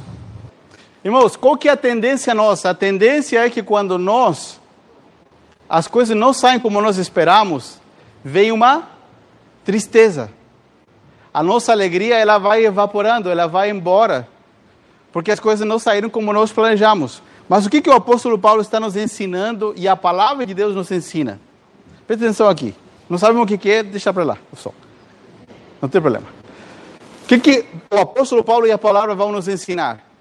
Irmãos, 1.04 1.36
qual 1.36 1.58
que 1.58 1.68
é 1.68 1.72
a 1.72 1.78
tendência 1.78 2.34
nossa? 2.34 2.70
A 2.70 2.74
tendência 2.74 3.46
é 3.46 3.50
que 3.50 3.62
quando 3.62 3.98
nós 3.98 4.62
as 5.68 5.88
coisas 5.88 6.16
não 6.16 6.34
saem 6.34 6.60
como 6.60 6.80
nós 6.80 6.98
esperamos, 6.98 7.80
vem 8.24 8.52
uma 8.52 8.90
tristeza. 9.66 10.30
A 11.34 11.42
nossa 11.42 11.72
alegria 11.72 12.18
ela 12.18 12.38
vai 12.38 12.64
evaporando, 12.64 13.30
ela 13.30 13.48
vai 13.48 13.72
embora, 13.72 14.28
porque 15.12 15.32
as 15.32 15.40
coisas 15.40 15.68
não 15.68 15.80
saíram 15.80 16.10
como 16.10 16.32
nós 16.32 16.52
planejamos. 16.52 17.24
Mas 17.50 17.66
o 17.66 17.70
que, 17.70 17.82
que 17.82 17.90
o 17.90 17.94
apóstolo 17.94 18.38
Paulo 18.38 18.62
está 18.62 18.80
nos 18.80 18.96
ensinando 18.96 19.74
e 19.76 19.88
a 19.88 19.96
palavra 19.96 20.46
de 20.46 20.54
Deus 20.54 20.76
nos 20.76 20.92
ensina? 20.92 21.40
Presta 22.06 22.26
atenção 22.26 22.48
aqui. 22.48 22.76
Não 23.10 23.18
sabemos 23.18 23.52
o 23.52 23.58
que, 23.58 23.70
é, 23.70 23.84
deixa 23.84 24.14
para 24.14 24.24
lá 24.24 24.38
som. 24.56 24.74
Não 25.82 25.90
tem 25.90 26.00
problema. 26.00 26.28
O 27.24 27.28
que, 27.28 27.40
que 27.40 27.66
o 27.92 27.98
apóstolo 27.98 28.44
Paulo 28.44 28.68
e 28.68 28.72
a 28.72 28.78
palavra 28.78 29.16
vão 29.16 29.32
nos 29.32 29.48
ensinar? 29.48 30.13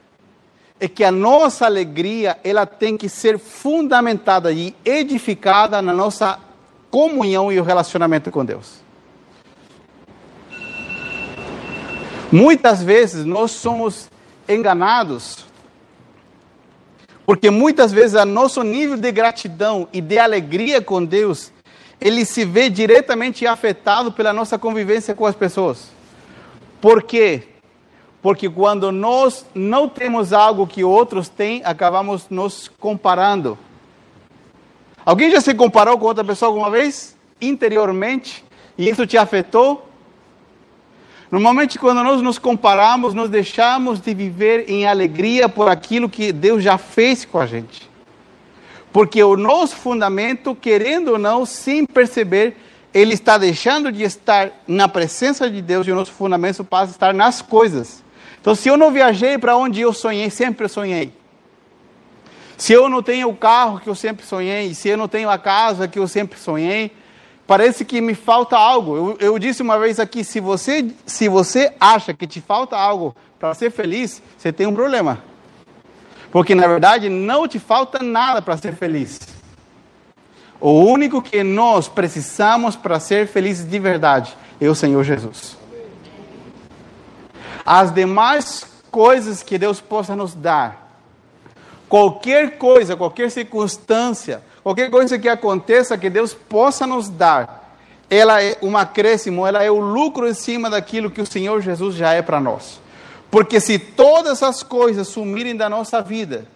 É 0.82 0.88
que 0.88 1.04
a 1.04 1.12
nossa 1.12 1.64
alegria 1.64 2.36
ela 2.42 2.66
tem 2.66 2.96
que 2.96 3.08
ser 3.08 3.38
fundamentada 3.38 4.50
e 4.50 4.74
edificada 4.84 5.80
na 5.80 5.92
nossa 5.92 6.40
comunhão 6.90 7.52
e 7.52 7.60
o 7.60 7.62
relacionamento 7.62 8.32
com 8.32 8.44
Deus. 8.44 8.82
Muitas 12.32 12.82
vezes 12.82 13.24
nós 13.24 13.52
somos 13.52 14.10
enganados 14.48 15.46
porque 17.24 17.48
muitas 17.48 17.92
vezes 17.92 18.20
o 18.20 18.24
nosso 18.24 18.64
nível 18.64 18.96
de 18.96 19.12
gratidão 19.12 19.86
e 19.92 20.00
de 20.00 20.18
alegria 20.18 20.82
com 20.82 21.04
Deus, 21.04 21.52
ele 22.00 22.24
se 22.24 22.44
vê 22.44 22.68
diretamente 22.68 23.46
afetado 23.46 24.10
pela 24.10 24.32
nossa 24.32 24.58
convivência 24.58 25.14
com 25.14 25.24
as 25.24 25.36
pessoas. 25.36 25.90
Por 26.80 27.04
quê? 27.04 27.51
Porque 28.22 28.48
quando 28.48 28.92
nós 28.92 29.44
não 29.52 29.88
temos 29.88 30.32
algo 30.32 30.66
que 30.66 30.84
outros 30.84 31.28
têm, 31.28 31.60
acabamos 31.64 32.28
nos 32.30 32.70
comparando. 32.78 33.58
Alguém 35.04 35.32
já 35.32 35.40
se 35.40 35.52
comparou 35.52 35.98
com 35.98 36.06
outra 36.06 36.22
pessoa 36.22 36.48
alguma 36.48 36.70
vez? 36.70 37.16
Interiormente? 37.40 38.44
E 38.78 38.88
isso 38.88 39.04
te 39.04 39.18
afetou? 39.18 39.88
Normalmente, 41.32 41.78
quando 41.78 42.04
nós 42.04 42.22
nos 42.22 42.38
comparamos, 42.38 43.12
nós 43.12 43.28
deixamos 43.28 44.00
de 44.00 44.14
viver 44.14 44.70
em 44.70 44.86
alegria 44.86 45.48
por 45.48 45.68
aquilo 45.68 46.08
que 46.08 46.30
Deus 46.30 46.62
já 46.62 46.78
fez 46.78 47.24
com 47.24 47.40
a 47.40 47.46
gente. 47.46 47.90
Porque 48.92 49.22
o 49.24 49.36
nosso 49.36 49.74
fundamento, 49.74 50.54
querendo 50.54 51.12
ou 51.12 51.18
não, 51.18 51.44
sem 51.46 51.86
perceber, 51.86 52.54
ele 52.92 53.14
está 53.14 53.38
deixando 53.38 53.90
de 53.90 54.02
estar 54.02 54.52
na 54.68 54.86
presença 54.86 55.50
de 55.50 55.62
Deus 55.62 55.86
e 55.88 55.90
o 55.90 55.94
nosso 55.94 56.12
fundamento 56.12 56.62
passa 56.62 56.92
a 56.92 56.94
estar 56.94 57.14
nas 57.14 57.40
coisas. 57.40 58.04
Então, 58.42 58.56
se 58.56 58.68
eu 58.68 58.76
não 58.76 58.90
viajei 58.90 59.38
para 59.38 59.56
onde 59.56 59.80
eu 59.80 59.92
sonhei, 59.92 60.28
sempre 60.28 60.68
sonhei. 60.68 61.12
Se 62.56 62.72
eu 62.72 62.88
não 62.88 63.00
tenho 63.00 63.28
o 63.28 63.36
carro 63.36 63.78
que 63.78 63.88
eu 63.88 63.94
sempre 63.94 64.26
sonhei, 64.26 64.74
se 64.74 64.88
eu 64.88 64.96
não 64.96 65.06
tenho 65.06 65.30
a 65.30 65.38
casa 65.38 65.86
que 65.86 65.96
eu 65.96 66.08
sempre 66.08 66.36
sonhei, 66.36 66.90
parece 67.46 67.84
que 67.84 68.00
me 68.00 68.16
falta 68.16 68.56
algo. 68.56 68.96
Eu, 68.96 69.16
eu 69.20 69.38
disse 69.38 69.62
uma 69.62 69.78
vez 69.78 70.00
aqui: 70.00 70.24
se 70.24 70.40
você, 70.40 70.92
se 71.06 71.28
você 71.28 71.72
acha 71.78 72.12
que 72.12 72.26
te 72.26 72.40
falta 72.40 72.76
algo 72.76 73.14
para 73.38 73.54
ser 73.54 73.70
feliz, 73.70 74.20
você 74.36 74.52
tem 74.52 74.66
um 74.66 74.74
problema. 74.74 75.22
Porque 76.32 76.52
na 76.52 76.66
verdade 76.66 77.08
não 77.08 77.46
te 77.46 77.60
falta 77.60 78.02
nada 78.02 78.42
para 78.42 78.56
ser 78.56 78.74
feliz. 78.74 79.20
O 80.60 80.82
único 80.82 81.22
que 81.22 81.44
nós 81.44 81.86
precisamos 81.86 82.74
para 82.74 82.98
ser 82.98 83.28
felizes 83.28 83.68
de 83.68 83.78
verdade 83.78 84.36
é 84.60 84.68
o 84.68 84.74
Senhor 84.74 85.04
Jesus. 85.04 85.61
As 87.64 87.92
demais 87.92 88.66
coisas 88.90 89.42
que 89.42 89.58
Deus 89.58 89.80
possa 89.80 90.14
nos 90.14 90.34
dar, 90.34 91.00
qualquer 91.88 92.58
coisa, 92.58 92.96
qualquer 92.96 93.30
circunstância, 93.30 94.42
qualquer 94.62 94.90
coisa 94.90 95.18
que 95.18 95.28
aconteça 95.28 95.96
que 95.96 96.10
Deus 96.10 96.34
possa 96.34 96.86
nos 96.86 97.08
dar, 97.08 97.76
ela 98.10 98.42
é 98.42 98.58
um 98.60 98.76
acréscimo, 98.76 99.46
ela 99.46 99.62
é 99.62 99.70
o 99.70 99.80
lucro 99.80 100.28
em 100.28 100.34
cima 100.34 100.68
daquilo 100.68 101.10
que 101.10 101.20
o 101.20 101.26
Senhor 101.26 101.62
Jesus 101.62 101.94
já 101.94 102.12
é 102.12 102.20
para 102.20 102.38
nós. 102.38 102.80
Porque 103.30 103.58
se 103.58 103.78
todas 103.78 104.42
as 104.42 104.62
coisas 104.62 105.08
sumirem 105.08 105.56
da 105.56 105.70
nossa 105.70 106.02
vida, 106.02 106.46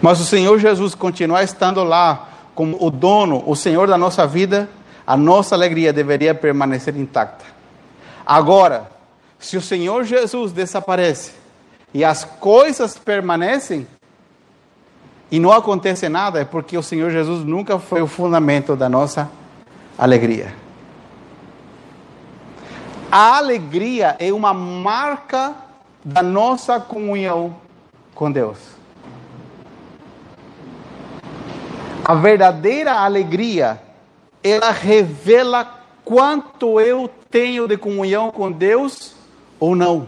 mas 0.00 0.20
o 0.20 0.24
Senhor 0.24 0.58
Jesus 0.58 0.94
continuar 0.94 1.42
estando 1.42 1.82
lá 1.82 2.28
como 2.54 2.76
o 2.84 2.90
dono, 2.90 3.42
o 3.46 3.56
Senhor 3.56 3.88
da 3.88 3.98
nossa 3.98 4.26
vida, 4.26 4.68
a 5.04 5.16
nossa 5.16 5.54
alegria 5.56 5.92
deveria 5.92 6.34
permanecer 6.34 6.96
intacta. 6.96 7.44
Agora, 8.24 8.90
se 9.38 9.56
o 9.56 9.60
Senhor 9.60 10.04
Jesus 10.04 10.52
desaparece 10.52 11.32
e 11.92 12.04
as 12.04 12.24
coisas 12.24 12.96
permanecem 12.96 13.86
e 15.30 15.40
não 15.40 15.50
acontece 15.50 16.08
nada, 16.08 16.40
é 16.40 16.44
porque 16.44 16.76
o 16.76 16.82
Senhor 16.82 17.10
Jesus 17.10 17.44
nunca 17.44 17.78
foi 17.78 18.02
o 18.02 18.06
fundamento 18.06 18.76
da 18.76 18.88
nossa 18.88 19.30
alegria. 19.98 20.54
A 23.10 23.36
alegria 23.36 24.16
é 24.18 24.32
uma 24.32 24.54
marca 24.54 25.54
da 26.04 26.22
nossa 26.22 26.80
comunhão 26.80 27.56
com 28.14 28.30
Deus. 28.30 28.58
A 32.04 32.14
verdadeira 32.14 32.94
alegria, 32.94 33.80
ela 34.42 34.70
revela 34.70 35.82
quanto 36.04 36.80
eu 36.80 37.08
tenho 37.32 37.66
de 37.66 37.78
comunhão 37.78 38.30
com 38.30 38.52
Deus 38.52 39.14
ou 39.58 39.74
não. 39.74 40.06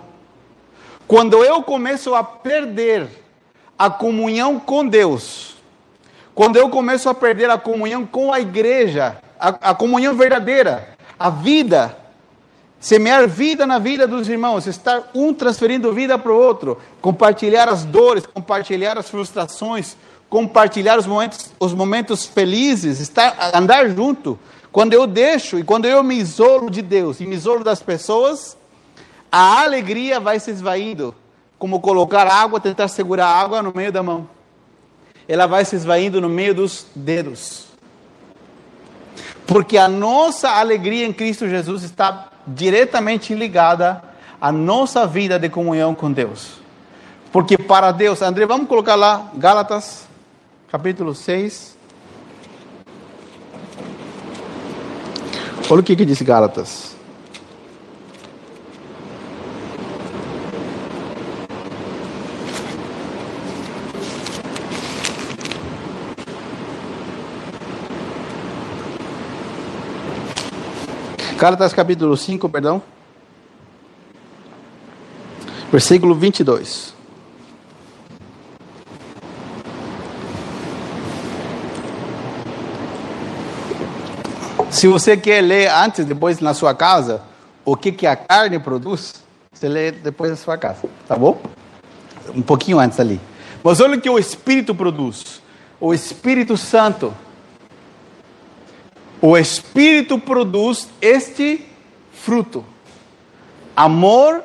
Quando 1.08 1.42
eu 1.42 1.62
começo 1.62 2.14
a 2.14 2.22
perder 2.22 3.08
a 3.78 3.88
comunhão 3.90 4.60
com 4.60 4.86
Deus, 4.86 5.56
quando 6.34 6.56
eu 6.56 6.68
começo 6.68 7.08
a 7.08 7.14
perder 7.14 7.48
a 7.48 7.56
comunhão 7.58 8.06
com 8.06 8.32
a 8.32 8.40
igreja, 8.40 9.16
a, 9.40 9.70
a 9.70 9.74
comunhão 9.74 10.14
verdadeira, 10.14 10.90
a 11.18 11.30
vida, 11.30 11.96
semear 12.78 13.26
vida 13.26 13.66
na 13.66 13.78
vida 13.78 14.06
dos 14.06 14.28
irmãos, 14.28 14.66
estar 14.66 15.10
um 15.14 15.32
transferindo 15.32 15.92
vida 15.92 16.18
para 16.18 16.32
o 16.32 16.36
outro, 16.36 16.78
compartilhar 17.00 17.68
as 17.68 17.84
dores, 17.84 18.26
compartilhar 18.26 18.98
as 18.98 19.08
frustrações, 19.08 19.96
compartilhar 20.28 20.98
os 20.98 21.06
momentos, 21.06 21.52
os 21.58 21.72
momentos 21.72 22.26
felizes, 22.26 23.00
estar, 23.00 23.52
andar 23.54 23.88
junto. 23.88 24.38
Quando 24.74 24.92
eu 24.92 25.06
deixo 25.06 25.56
e 25.56 25.62
quando 25.62 25.84
eu 25.84 26.02
me 26.02 26.16
isolo 26.16 26.68
de 26.68 26.82
Deus 26.82 27.20
e 27.20 27.26
me 27.26 27.36
isolo 27.36 27.62
das 27.62 27.80
pessoas, 27.80 28.56
a 29.30 29.62
alegria 29.62 30.18
vai 30.18 30.40
se 30.40 30.50
esvaindo, 30.50 31.14
como 31.60 31.78
colocar 31.78 32.26
água, 32.26 32.58
tentar 32.58 32.88
segurar 32.88 33.26
a 33.28 33.40
água 33.40 33.62
no 33.62 33.72
meio 33.72 33.92
da 33.92 34.02
mão. 34.02 34.28
Ela 35.28 35.46
vai 35.46 35.64
se 35.64 35.76
esvaindo 35.76 36.20
no 36.20 36.28
meio 36.28 36.52
dos 36.56 36.88
dedos. 36.92 37.66
Porque 39.46 39.78
a 39.78 39.86
nossa 39.86 40.50
alegria 40.50 41.06
em 41.06 41.12
Cristo 41.12 41.48
Jesus 41.48 41.84
está 41.84 42.32
diretamente 42.44 43.32
ligada 43.32 44.02
à 44.40 44.50
nossa 44.50 45.06
vida 45.06 45.38
de 45.38 45.48
comunhão 45.48 45.94
com 45.94 46.10
Deus. 46.10 46.54
Porque 47.30 47.56
para 47.56 47.92
Deus, 47.92 48.20
André, 48.22 48.44
vamos 48.44 48.66
colocar 48.66 48.96
lá 48.96 49.30
Gálatas 49.36 50.08
capítulo 50.68 51.14
6. 51.14 51.73
Olha 55.70 55.80
o 55.80 55.82
que, 55.82 55.96
que 55.96 56.04
diz 56.04 56.20
Gálatas. 56.20 56.94
Gálatas 71.38 71.72
capítulo 71.72 72.16
5, 72.16 72.48
perdão. 72.48 72.82
Versículo 75.72 76.14
22. 76.14 76.94
Se 84.74 84.88
você 84.88 85.16
quer 85.16 85.40
ler 85.40 85.70
antes, 85.70 86.04
depois 86.04 86.40
na 86.40 86.52
sua 86.52 86.74
casa, 86.74 87.22
o 87.64 87.76
que, 87.76 87.92
que 87.92 88.08
a 88.08 88.16
carne 88.16 88.58
produz, 88.58 89.22
você 89.52 89.68
lê 89.68 89.92
depois 89.92 90.32
na 90.32 90.36
sua 90.36 90.58
casa, 90.58 90.88
tá 91.06 91.14
bom? 91.14 91.40
Um 92.34 92.42
pouquinho 92.42 92.80
antes 92.80 92.98
ali. 92.98 93.20
Mas 93.62 93.78
olha 93.78 93.96
o 93.96 94.00
que 94.00 94.10
o 94.10 94.18
Espírito 94.18 94.74
produz. 94.74 95.40
O 95.78 95.94
Espírito 95.94 96.56
Santo. 96.56 97.14
O 99.22 99.38
Espírito 99.38 100.18
produz 100.18 100.88
este 101.00 101.64
fruto: 102.12 102.64
amor, 103.76 104.42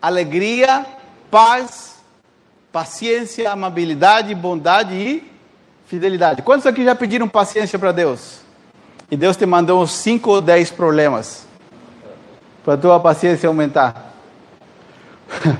alegria, 0.00 0.86
paz, 1.30 1.96
paciência, 2.72 3.52
amabilidade, 3.52 4.34
bondade 4.34 4.94
e 4.94 5.30
fidelidade. 5.86 6.40
Quantos 6.40 6.66
aqui 6.66 6.82
já 6.82 6.94
pediram 6.94 7.28
paciência 7.28 7.78
para 7.78 7.92
Deus? 7.92 8.40
E 9.10 9.16
Deus 9.16 9.36
te 9.36 9.44
mandou 9.44 9.82
uns 9.82 9.90
5 9.92 10.30
ou 10.30 10.40
10 10.40 10.70
problemas 10.70 11.46
para 12.64 12.76
tua 12.76 13.00
paciência 13.00 13.48
aumentar. 13.48 14.14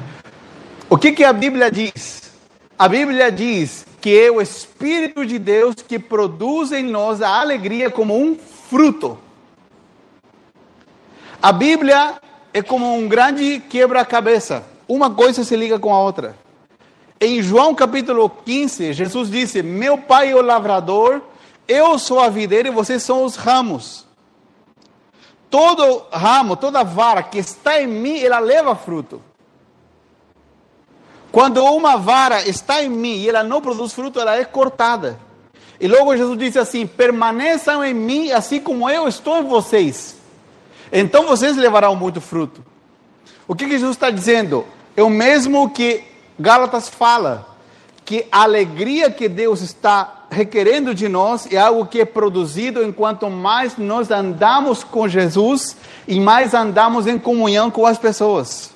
o 0.89 0.97
que, 0.97 1.13
que 1.13 1.25
a 1.25 1.33
Bíblia 1.33 1.71
diz? 1.71 2.31
A 2.79 2.89
Bíblia 2.89 3.31
diz 3.33 3.85
que 4.01 4.19
é 4.19 4.31
o 4.31 4.41
Espírito 4.41 5.27
de 5.27 5.39
Deus 5.39 5.75
que 5.77 5.99
produz 5.99 6.73
em 6.73 6.85
nós 6.85 7.21
a 7.21 7.41
alegria 7.41 7.91
como 7.91 8.17
um 8.17 8.39
fruto. 8.39 9.19
A 11.43 11.53
Bíblia 11.53 12.15
é 12.55 12.63
como 12.63 12.95
um 12.95 13.09
grande 13.09 13.61
quebra-cabeça. 13.69 14.65
Uma 14.87 15.11
coisa 15.11 15.43
se 15.43 15.57
liga 15.57 15.79
com 15.79 15.93
a 15.93 16.01
outra. 16.01 16.37
Em 17.21 17.43
João 17.43 17.75
capítulo 17.75 18.31
15, 18.31 18.93
Jesus 18.93 19.31
disse: 19.31 19.63
Meu 19.63 19.99
pai 19.99 20.31
é 20.31 20.35
o 20.35 20.43
lavrador 20.43 21.21
eu 21.71 21.99
sou 21.99 22.19
a 22.19 22.29
videira 22.29 22.69
e 22.69 22.73
vocês 22.73 23.03
são 23.03 23.25
os 23.25 23.37
ramos. 23.37 24.05
Todo 25.49 26.05
ramo, 26.11 26.57
toda 26.57 26.83
vara 26.83 27.23
que 27.23 27.39
está 27.39 27.81
em 27.81 27.87
mim, 27.87 28.19
ela 28.19 28.41
leva 28.41 28.75
fruto. 28.75 29.23
Quando 31.31 31.65
uma 31.65 31.97
vara 31.97 32.43
está 32.49 32.83
em 32.83 32.89
mim 32.89 33.19
e 33.19 33.29
ela 33.29 33.45
não 33.45 33.61
produz 33.61 33.93
fruto, 33.93 34.21
ela 34.21 34.37
é 34.37 34.45
cortada. 34.45 35.19
E 35.81 35.87
logo 35.87 36.17
Jesus 36.17 36.37
disse 36.37 36.59
assim: 36.59 36.87
permaneçam 36.87 37.85
em 37.85 37.95
mim, 37.95 38.33
assim 38.33 38.61
como 38.61 38.91
eu 38.91 39.07
estou 39.07 39.39
em 39.39 39.45
vocês. 39.45 40.17
Então 40.93 41.27
vocês 41.27 41.57
levarão 41.57 41.95
muito 41.95 42.21
fruto. 42.21 42.65
O 43.47 43.55
que, 43.55 43.65
que 43.67 43.79
Jesus 43.79 43.97
está 43.97 44.11
dizendo? 44.11 44.67
É 44.97 45.03
o 45.03 45.11
mesmo 45.11 45.71
que 45.71 46.03
Gálatas 46.39 46.89
fala, 46.89 47.47
que 48.11 48.27
a 48.33 48.43
alegria 48.43 49.09
que 49.09 49.29
Deus 49.29 49.61
está 49.61 50.25
requerendo 50.29 50.93
de 50.93 51.09
nós 51.09 51.47
é 51.49 51.57
algo 51.57 51.87
que 51.87 52.01
é 52.01 52.05
produzido 52.05 52.83
enquanto 52.83 53.31
mais 53.31 53.77
nós 53.77 54.11
andamos 54.11 54.83
com 54.83 55.07
Jesus 55.07 55.77
e 56.09 56.19
mais 56.19 56.53
andamos 56.53 57.07
em 57.07 57.17
comunhão 57.17 57.71
com 57.71 57.87
as 57.87 57.99
pessoas. 57.99 58.73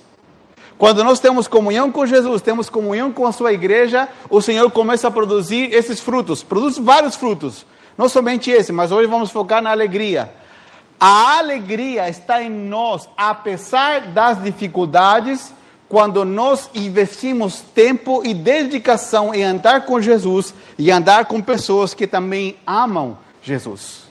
Quando 0.78 1.02
nós 1.02 1.18
temos 1.18 1.48
comunhão 1.48 1.90
com 1.90 2.06
Jesus, 2.06 2.42
temos 2.42 2.70
comunhão 2.70 3.10
com 3.10 3.26
a 3.26 3.32
sua 3.32 3.52
igreja, 3.52 4.08
o 4.30 4.40
Senhor 4.40 4.70
começa 4.70 5.08
a 5.08 5.10
produzir 5.10 5.74
esses 5.74 5.98
frutos. 5.98 6.44
Produz 6.44 6.78
vários 6.78 7.16
frutos. 7.16 7.66
Não 7.98 8.08
somente 8.08 8.52
esse, 8.52 8.70
mas 8.70 8.92
hoje 8.92 9.08
vamos 9.08 9.32
focar 9.32 9.60
na 9.60 9.72
alegria. 9.72 10.32
A 11.00 11.38
alegria 11.38 12.08
está 12.08 12.40
em 12.40 12.48
nós, 12.48 13.08
apesar 13.16 14.02
das 14.02 14.40
dificuldades, 14.40 15.52
quando 15.94 16.24
nós 16.24 16.68
investimos 16.74 17.60
tempo 17.72 18.22
e 18.24 18.34
dedicação 18.34 19.32
em 19.32 19.44
andar 19.44 19.86
com 19.86 20.00
Jesus 20.00 20.52
e 20.76 20.90
andar 20.90 21.26
com 21.26 21.40
pessoas 21.40 21.94
que 21.94 22.04
também 22.04 22.56
amam 22.66 23.16
Jesus. 23.40 24.02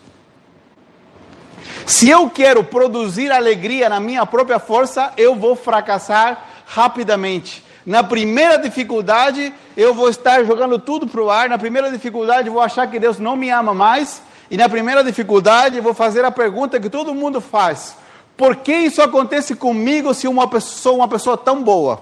Se 1.85 2.09
eu 2.09 2.29
quero 2.29 2.63
produzir 2.63 3.33
alegria 3.33 3.89
na 3.89 3.99
minha 3.99 4.25
própria 4.25 4.59
força, 4.59 5.11
eu 5.17 5.35
vou 5.35 5.57
fracassar 5.57 6.45
rapidamente. 6.65 7.61
Na 7.85 8.01
primeira 8.01 8.57
dificuldade, 8.57 9.53
eu 9.75 9.93
vou 9.93 10.07
estar 10.07 10.41
jogando 10.45 10.79
tudo 10.79 11.05
para 11.05 11.21
o 11.21 11.29
ar. 11.29 11.49
Na 11.49 11.57
primeira 11.57 11.91
dificuldade, 11.91 12.49
vou 12.49 12.61
achar 12.61 12.89
que 12.89 12.97
Deus 12.97 13.19
não 13.19 13.35
me 13.35 13.49
ama 13.49 13.73
mais. 13.73 14.21
E 14.49 14.55
na 14.55 14.69
primeira 14.69 15.03
dificuldade, 15.03 15.81
vou 15.81 15.93
fazer 15.93 16.23
a 16.23 16.31
pergunta 16.31 16.79
que 16.79 16.89
todo 16.89 17.13
mundo 17.13 17.41
faz: 17.41 17.97
Por 18.35 18.57
que 18.57 18.73
isso 18.73 19.01
acontece 19.01 19.55
comigo 19.55 20.13
se 20.13 20.27
uma 20.27 20.47
pessoa, 20.47 20.95
uma 20.95 21.07
pessoa 21.07 21.37
tão 21.37 21.63
boa? 21.63 22.01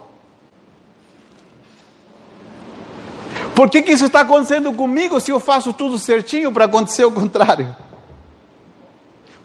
Por 3.56 3.70
que, 3.70 3.82
que 3.82 3.92
isso 3.92 4.06
está 4.06 4.22
acontecendo 4.22 4.74
comigo 4.74 5.20
se 5.20 5.32
eu 5.32 5.40
faço 5.40 5.74
tudo 5.74 6.00
certinho 6.00 6.52
para 6.52 6.66
acontecer 6.66 7.06
o 7.06 7.12
contrário? 7.12 7.76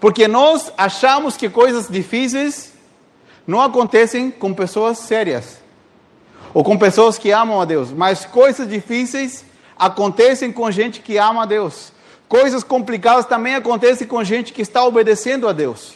Porque 0.01 0.29
nós 0.29 0.72
achamos 0.79 1.37
que 1.37 1.49
coisas 1.49 1.88
difíceis 1.88 2.72
não 3.46 3.61
acontecem 3.61 4.31
com 4.31 4.55
pessoas 4.55 4.99
sérias 4.99 5.59
ou 6.55 6.62
com 6.64 6.79
pessoas 6.79 7.18
que 7.18 7.31
amam 7.31 7.61
a 7.61 7.64
Deus, 7.64 7.90
mas 7.90 8.25
coisas 8.25 8.68
difíceis 8.68 9.44
acontecem 9.79 10.53
com 10.53 10.70
gente 10.70 11.01
que 11.01 11.18
ama 11.18 11.42
a 11.42 11.46
Deus. 11.46 11.92
Coisas 12.29 12.64
complicadas 12.64 13.27
também 13.27 13.55
acontecem 13.55 14.07
com 14.07 14.22
gente 14.25 14.53
que 14.53 14.62
está 14.62 14.85
obedecendo 14.85 15.49
a 15.49 15.53
Deus. 15.53 15.94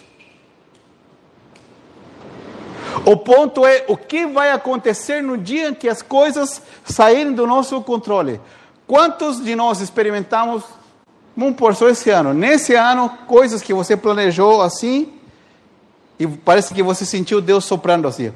O 3.04 3.16
ponto 3.16 3.66
é 3.66 3.84
o 3.88 3.96
que 3.96 4.26
vai 4.26 4.50
acontecer 4.50 5.22
no 5.22 5.38
dia 5.38 5.68
em 5.68 5.74
que 5.74 5.88
as 5.88 6.02
coisas 6.02 6.62
saírem 6.84 7.32
do 7.32 7.46
nosso 7.46 7.80
controle. 7.82 8.40
Quantos 8.86 9.42
de 9.42 9.56
nós 9.56 9.80
experimentamos 9.80 10.64
um 11.36 11.52
por 11.52 11.74
só 11.74 11.88
esse 11.88 12.10
ano? 12.10 12.34
Nesse 12.34 12.74
ano, 12.74 13.08
coisas 13.26 13.62
que 13.62 13.72
você 13.72 13.96
planejou 13.96 14.60
assim, 14.60 15.12
e 16.18 16.26
parece 16.26 16.74
que 16.74 16.82
você 16.82 17.06
sentiu 17.06 17.40
Deus 17.40 17.64
soprando 17.64 18.06
assim. 18.06 18.32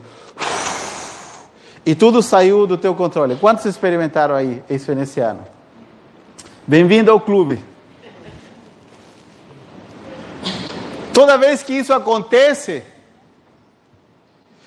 E 1.85 1.95
tudo 1.95 2.23
saiu 2.23 2.67
do 2.67 2.79
teu 2.79 2.95
controle. 2.95 3.37
Quantos 3.37 3.67
experimentaram 3.67 4.35
aí 4.35 4.63
isso 4.71 4.95
nesse 4.95 5.21
ano? 5.21 5.45
Bem-vindo 6.67 7.11
ao 7.11 7.21
clube. 7.21 7.63
Toda 11.13 11.37
vez 11.37 11.63
que 11.63 11.75
isso 11.75 11.93
acontece, 11.93 12.83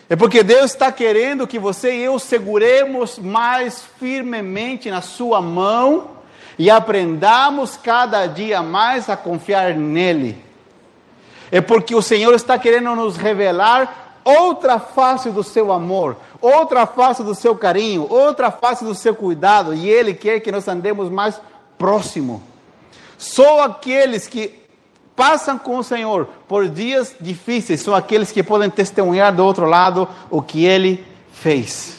é 0.09 0.15
porque 0.15 0.41
Deus 0.41 0.71
está 0.71 0.91
querendo 0.91 1.45
que 1.45 1.59
você 1.59 1.97
e 1.97 2.03
eu 2.03 2.17
seguremos 2.17 3.19
mais 3.19 3.83
firmemente 3.99 4.89
na 4.89 5.01
Sua 5.01 5.41
mão 5.41 6.11
e 6.57 6.69
aprendamos 6.69 7.75
cada 7.75 8.25
dia 8.25 8.63
mais 8.63 9.09
a 9.09 9.17
confiar 9.17 9.75
nele. 9.75 10.43
É 11.51 11.59
porque 11.59 11.93
o 11.93 12.01
Senhor 12.01 12.33
está 12.33 12.57
querendo 12.57 12.95
nos 12.95 13.17
revelar 13.17 14.21
outra 14.23 14.79
face 14.79 15.29
do 15.29 15.43
seu 15.43 15.71
amor, 15.71 16.17
outra 16.41 16.85
face 16.85 17.21
do 17.23 17.35
seu 17.35 17.55
carinho, 17.55 18.07
outra 18.09 18.49
face 18.49 18.83
do 18.83 18.95
seu 18.95 19.15
cuidado, 19.15 19.73
e 19.73 19.89
Ele 19.89 20.13
quer 20.13 20.39
que 20.39 20.51
nós 20.51 20.67
andemos 20.67 21.09
mais 21.09 21.39
próximo. 21.77 22.41
Só 23.17 23.63
aqueles 23.63 24.27
que 24.27 24.66
passam 25.17 25.57
com 25.57 25.79
o 25.79 25.83
Senhor 25.83 26.29
por 26.47 26.69
dias 26.69 27.15
difíceis 27.19 27.81
são 27.81 27.95
aqueles 27.95 28.31
que 28.31 28.43
podem 28.43 28.69
testemunhar 28.69 29.35
do 29.35 29.43
outro 29.43 29.65
lado 29.65 30.07
o 30.29 30.43
que 30.43 30.63
Ele 30.63 31.03
fez. 31.33 31.97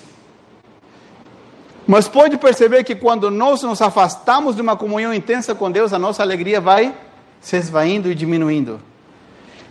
Mas 1.85 2.07
pode 2.07 2.37
perceber 2.37 2.85
que 2.85 2.95
quando 2.95 3.29
nós 3.29 3.63
nos 3.63 3.83
afastamos 3.83 4.55
de 4.55 4.63
uma 4.63 4.77
comunhão 4.77 5.13
intensa 5.13 5.53
com 5.53 5.69
Deus, 5.69 5.93
a 5.93 5.99
nossa 5.99 6.23
alegria 6.23 6.61
vai 6.61 6.95
se 7.41 7.57
esvaindo 7.57 8.09
e 8.09 8.15
diminuindo. 8.15 8.81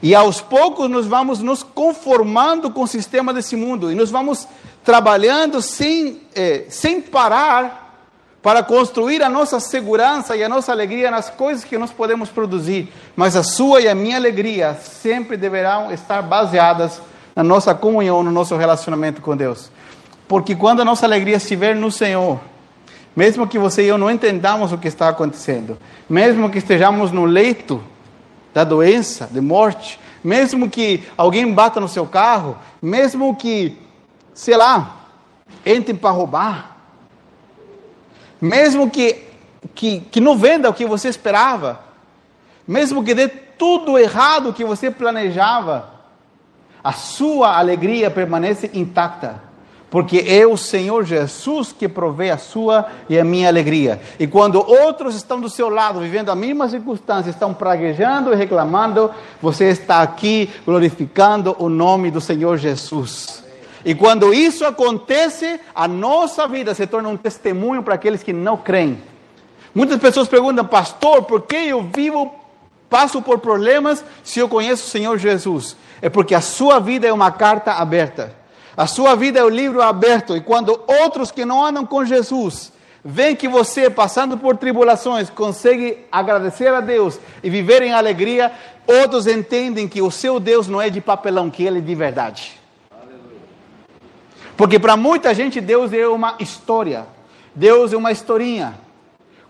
E 0.02 0.14
aos 0.14 0.42
poucos 0.42 0.90
nós 0.90 1.06
vamos 1.08 1.40
nos 1.40 1.64
conformando 1.64 2.70
com 2.70 2.82
o 2.82 2.88
sistema 2.88 3.34
desse 3.34 3.56
mundo 3.56 3.90
e 3.90 3.96
nós 3.96 4.12
vamos 4.12 4.46
trabalhando 4.84 5.62
sem, 5.62 6.22
eh, 6.36 6.66
sem 6.70 7.00
parar 7.00 7.87
para 8.48 8.64
construir 8.64 9.22
a 9.22 9.28
nossa 9.28 9.60
segurança 9.60 10.34
e 10.34 10.42
a 10.42 10.48
nossa 10.48 10.72
alegria 10.72 11.12
nas 11.12 11.30
coisas 11.30 11.66
que 11.66 11.78
nós 11.78 11.92
podemos 11.92 12.30
produzir, 12.30 12.88
mas 13.14 13.36
a 13.36 13.44
sua 13.44 13.82
e 13.82 13.90
a 13.90 13.94
minha 13.94 14.16
alegria 14.16 14.74
sempre 14.76 15.36
deverão 15.36 15.92
estar 15.92 16.22
baseadas 16.22 17.02
na 17.36 17.44
nossa 17.44 17.76
comunhão, 17.76 18.24
no 18.24 18.32
nosso 18.32 18.56
relacionamento 18.56 19.22
com 19.22 19.36
Deus. 19.36 19.70
Porque 20.30 20.56
quando 20.56 20.82
a 20.82 20.86
nossa 20.86 21.06
alegria 21.06 21.36
estiver 21.36 21.76
no 21.76 21.92
Senhor, 21.92 22.40
mesmo 23.14 23.46
que 23.46 23.60
você 23.60 23.84
e 23.84 23.90
eu 23.90 23.98
não 23.98 24.10
entendamos 24.10 24.72
o 24.72 24.78
que 24.78 24.88
está 24.88 25.10
acontecendo, 25.10 25.78
mesmo 26.10 26.50
que 26.50 26.60
estejamos 26.60 27.12
no 27.12 27.26
leito 27.26 27.84
da 28.54 28.64
doença, 28.64 29.28
de 29.30 29.42
morte, 29.42 30.00
mesmo 30.24 30.70
que 30.70 31.04
alguém 31.18 31.52
bata 31.52 31.82
no 31.82 31.90
seu 31.90 32.06
carro, 32.06 32.58
mesmo 32.82 33.36
que, 33.36 33.78
sei 34.34 34.56
lá, 34.56 35.02
entrem 35.66 35.98
para 35.98 36.12
roubar, 36.12 36.77
mesmo 38.42 38.90
que, 38.90 39.24
que, 39.74 40.02
que 40.02 40.20
não 40.20 40.38
venda 40.38 40.70
o 40.70 40.74
que 40.74 40.86
você 40.86 41.10
esperava, 41.10 41.80
mesmo 42.68 43.04
que 43.04 43.14
dê 43.14 43.28
tudo 43.28 43.98
errado 43.98 44.54
que 44.54 44.64
você 44.64 44.92
planejava, 44.92 45.90
a 46.84 46.94
sua 46.94 47.58
alegria 47.58 48.10
permanece 48.10 48.70
intacta. 48.74 49.48
Porque 49.90 50.26
é 50.28 50.46
o 50.46 50.58
Senhor 50.58 51.06
Jesus 51.06 51.72
que 51.72 51.88
provê 51.88 52.30
a 52.30 52.38
sua 52.38 52.88
e 53.08 53.18
a 53.18 53.24
minha 53.24 53.48
alegria. 53.48 54.02
E 54.20 54.28
quando 54.28 54.56
outros 54.56 55.16
estão 55.16 55.40
do 55.40 55.50
seu 55.50 55.70
lado, 55.70 56.02
vivendo 56.02 56.30
a 56.30 56.36
mesma 56.36 56.68
circunstância, 56.68 57.30
estão 57.30 57.54
praguejando 57.54 58.34
e 58.34 58.36
reclamando, 58.36 59.10
você 59.42 59.70
está 59.70 60.02
aqui 60.02 60.50
glorificando 60.66 61.56
o 61.58 61.70
nome 61.70 62.12
do 62.12 62.20
Senhor 62.20 62.58
Jesus. 62.58 63.47
E 63.86 63.94
quando 63.94 64.34
isso 64.34 64.66
acontece, 64.66 65.60
a 65.74 65.88
nossa 65.88 66.48
vida 66.48 66.74
se 66.74 66.88
torna 66.88 67.10
um 67.10 67.18
testemunho 67.18 67.84
para 67.84 67.96
aqueles 67.96 68.24
que 68.24 68.34
não 68.34 68.58
creem. 68.58 69.02
Muitas 69.74 70.00
pessoas 70.00 70.28
perguntam, 70.28 70.66
pastor, 70.66 71.24
por 71.24 71.44
que 71.44 71.56
eu 71.56 71.84
vivo, 71.94 72.34
passo 72.90 73.22
por 73.22 73.40
problemas 73.40 74.04
se 74.24 74.40
eu 74.40 74.50
conheço 74.50 74.88
o 74.88 74.90
Senhor 74.90 75.18
Jesus? 75.18 75.78
É 76.02 76.10
porque 76.10 76.34
a 76.34 76.42
sua 76.42 76.80
vida 76.80 77.08
é 77.08 77.14
uma 77.14 77.32
carta 77.32 77.74
aberta. 77.74 78.36
A 78.76 78.88
sua 78.88 79.16
vida 79.16 79.40
é 79.40 79.44
o 79.44 79.48
um 79.48 79.50
livro 79.50 79.82
aberto. 79.82 80.36
E 80.36 80.42
quando 80.42 80.80
outros 80.88 81.32
que 81.32 81.46
não 81.46 81.64
andam 81.64 81.86
com 81.86 82.06
Jesus 82.06 82.72
veem 83.04 83.36
que 83.36 83.48
você, 83.48 83.90
passando 83.90 84.38
por 84.38 84.58
tribulações, 84.58 85.30
consegue 85.30 86.00
agradecer 86.12 86.68
a 86.68 86.82
Deus 86.82 87.20
e 87.42 87.50
viver 87.50 87.82
em 87.82 87.94
alegria, 87.94 88.52
outros 88.86 89.28
entendem 89.28 89.88
que 89.88 90.02
o 90.02 90.12
seu 90.12 90.40
Deus 90.40 90.68
não 90.68 90.82
é 90.82 90.90
de 90.90 91.02
papelão, 91.02 91.50
que 91.50 91.64
ele 91.64 91.80
é 91.80 91.82
de 91.82 91.96
verdade. 91.96 92.60
Porque 94.58 94.80
para 94.80 94.98
muita 94.98 95.36
gente 95.36 95.62
Deus 95.62 95.94
é 95.94 96.08
uma 96.08 96.36
história, 96.40 97.06
Deus 97.54 97.94
é 97.94 97.98
uma 97.98 98.12
historinha. 98.12 98.80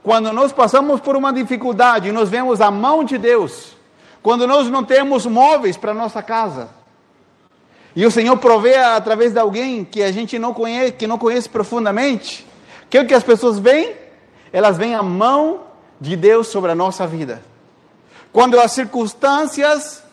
Quando 0.04 0.32
nós 0.34 0.52
passamos 0.52 1.00
por 1.00 1.16
uma 1.16 1.32
dificuldade 1.32 2.12
nós 2.12 2.30
vemos 2.30 2.60
a 2.60 2.70
mão 2.70 3.06
de 3.06 3.18
Deus, 3.18 3.76
quando 4.22 4.46
nós 4.46 4.70
não 4.70 4.84
temos 4.84 5.26
móveis 5.26 5.78
para 5.78 5.94
nossa 5.94 6.22
casa, 6.22 6.70
e 7.96 8.06
o 8.06 8.12
Senhor 8.12 8.38
provê 8.38 8.76
através 8.76 9.32
de 9.34 9.40
alguém 9.40 9.84
que 9.84 10.04
a 10.04 10.12
gente 10.12 10.38
não 10.38 10.54
conhece, 10.54 10.92
que 10.92 11.08
não 11.08 11.18
conhece 11.18 11.50
profundamente, 11.50 12.46
que 12.90 13.00
o 13.00 13.08
que 13.08 13.14
as 13.14 13.24
pessoas 13.24 13.58
veem? 13.58 13.96
Elas 14.52 14.78
veem 14.78 14.94
a 14.94 15.02
mão 15.02 15.62
de 16.00 16.16
Deus 16.16 16.48
sobre 16.48 16.72
a 16.72 16.76
nossa 16.76 17.08
vida. 17.08 17.42
Quando 18.32 18.60
as 18.60 18.72
circunstâncias 18.74 20.04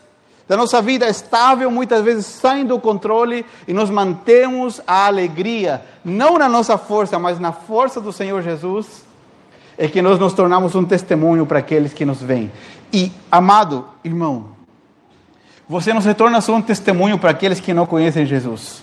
da 0.47 0.57
nossa 0.57 0.83
vida 0.83 1.09
estável 1.09 1.71
muitas 1.71 2.05
vezes 2.05 2.27
saem 2.27 2.67
do 2.67 2.79
controle 2.79 3.47
e 3.67 3.73
nós 3.73 3.89
mantemos 3.89 4.81
a 4.87 5.07
alegria, 5.07 5.83
não 6.05 6.39
na 6.39 6.49
nossa 6.49 6.77
força, 6.77 7.19
mas 7.19 7.41
na 7.41 7.53
força 7.53 8.01
do 8.01 8.13
Senhor 8.13 8.43
Jesus, 8.43 9.05
é 9.79 9.89
que 9.89 10.03
nós 10.03 10.19
nos 10.19 10.35
tornamos 10.35 10.75
um 10.75 10.85
testemunho 10.85 11.47
para 11.47 11.59
aqueles 11.59 11.93
que 11.93 12.05
nos 12.05 12.21
veem. 12.21 12.53
E, 12.93 13.11
amado 13.31 13.87
irmão, 14.05 14.49
você 15.69 15.95
não 15.95 16.03
se 16.03 16.13
torna 16.13 16.41
só 16.41 16.55
um 16.55 16.63
testemunho 16.63 17.19
para 17.19 17.31
aqueles 17.31 17.59
que 17.59 17.73
não 17.73 17.87
conhecem 17.87 18.27
Jesus. 18.27 18.83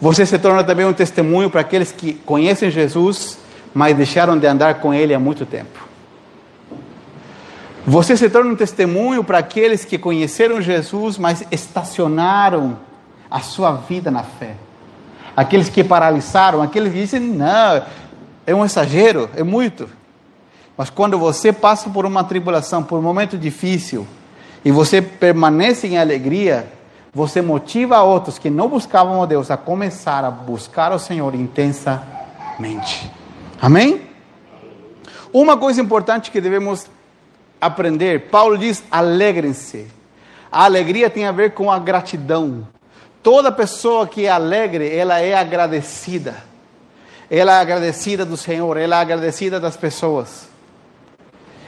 Você 0.00 0.26
se 0.26 0.38
torna 0.38 0.64
também 0.64 0.86
um 0.86 0.92
testemunho 0.92 1.48
para 1.48 1.60
aqueles 1.60 1.92
que 1.92 2.14
conhecem 2.14 2.70
Jesus, 2.70 3.38
mas 3.72 3.96
deixaram 3.96 4.36
de 4.36 4.46
andar 4.46 4.74
com 4.80 4.92
Ele 4.92 5.14
há 5.14 5.20
muito 5.20 5.46
tempo. 5.46 5.89
Você 7.86 8.16
se 8.16 8.28
torna 8.28 8.52
um 8.52 8.56
testemunho 8.56 9.24
para 9.24 9.38
aqueles 9.38 9.84
que 9.84 9.98
conheceram 9.98 10.60
Jesus, 10.60 11.16
mas 11.16 11.44
estacionaram 11.50 12.78
a 13.30 13.40
sua 13.40 13.72
vida 13.72 14.10
na 14.10 14.22
fé. 14.22 14.54
Aqueles 15.36 15.68
que 15.68 15.82
paralisaram, 15.82 16.60
aqueles 16.60 16.92
que 16.92 17.00
dizem, 17.00 17.20
não, 17.20 17.82
é 18.46 18.54
um 18.54 18.64
exagero, 18.64 19.30
é 19.34 19.42
muito. 19.42 19.88
Mas 20.76 20.90
quando 20.90 21.18
você 21.18 21.52
passa 21.52 21.88
por 21.88 22.04
uma 22.04 22.24
tribulação, 22.24 22.82
por 22.82 22.98
um 22.98 23.02
momento 23.02 23.38
difícil, 23.38 24.06
e 24.64 24.70
você 24.70 25.00
permanece 25.00 25.86
em 25.86 25.96
alegria, 25.96 26.70
você 27.14 27.40
motiva 27.40 28.02
outros 28.02 28.38
que 28.38 28.50
não 28.50 28.68
buscavam 28.68 29.22
a 29.22 29.26
Deus 29.26 29.50
a 29.50 29.56
começar 29.56 30.24
a 30.24 30.30
buscar 30.30 30.92
o 30.92 30.98
Senhor 30.98 31.34
intensamente. 31.34 33.10
Amém? 33.60 34.02
Uma 35.32 35.56
coisa 35.56 35.80
importante 35.80 36.30
que 36.30 36.40
devemos 36.40 36.86
aprender. 37.60 38.30
Paulo 38.30 38.56
diz: 38.56 38.82
alegrem-se. 38.90 39.86
A 40.50 40.64
alegria 40.64 41.08
tem 41.08 41.26
a 41.26 41.32
ver 41.32 41.52
com 41.52 41.70
a 41.70 41.78
gratidão. 41.78 42.66
Toda 43.22 43.52
pessoa 43.52 44.06
que 44.06 44.26
é 44.26 44.30
alegre, 44.30 44.92
ela 44.94 45.20
é 45.20 45.34
agradecida. 45.34 46.42
Ela 47.30 47.58
é 47.58 47.60
agradecida 47.60 48.24
do 48.24 48.36
Senhor, 48.36 48.76
ela 48.76 48.96
é 48.96 49.00
agradecida 49.00 49.60
das 49.60 49.76
pessoas. 49.76 50.48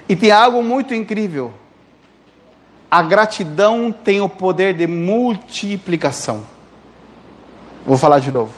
E 0.09 0.17
tem 0.17 0.33
algo 0.33 0.63
muito 0.63 0.93
incrível. 0.93 1.53
A 2.91 3.03
gratidão 3.03 3.93
tem 3.93 4.21
o 4.21 4.29
poder 4.29 4.75
de 4.75 4.87
multiplicação. 4.87 6.45
Vou 7.87 7.97
falar 7.97 8.19
de 8.19 8.33
novo. 8.33 8.53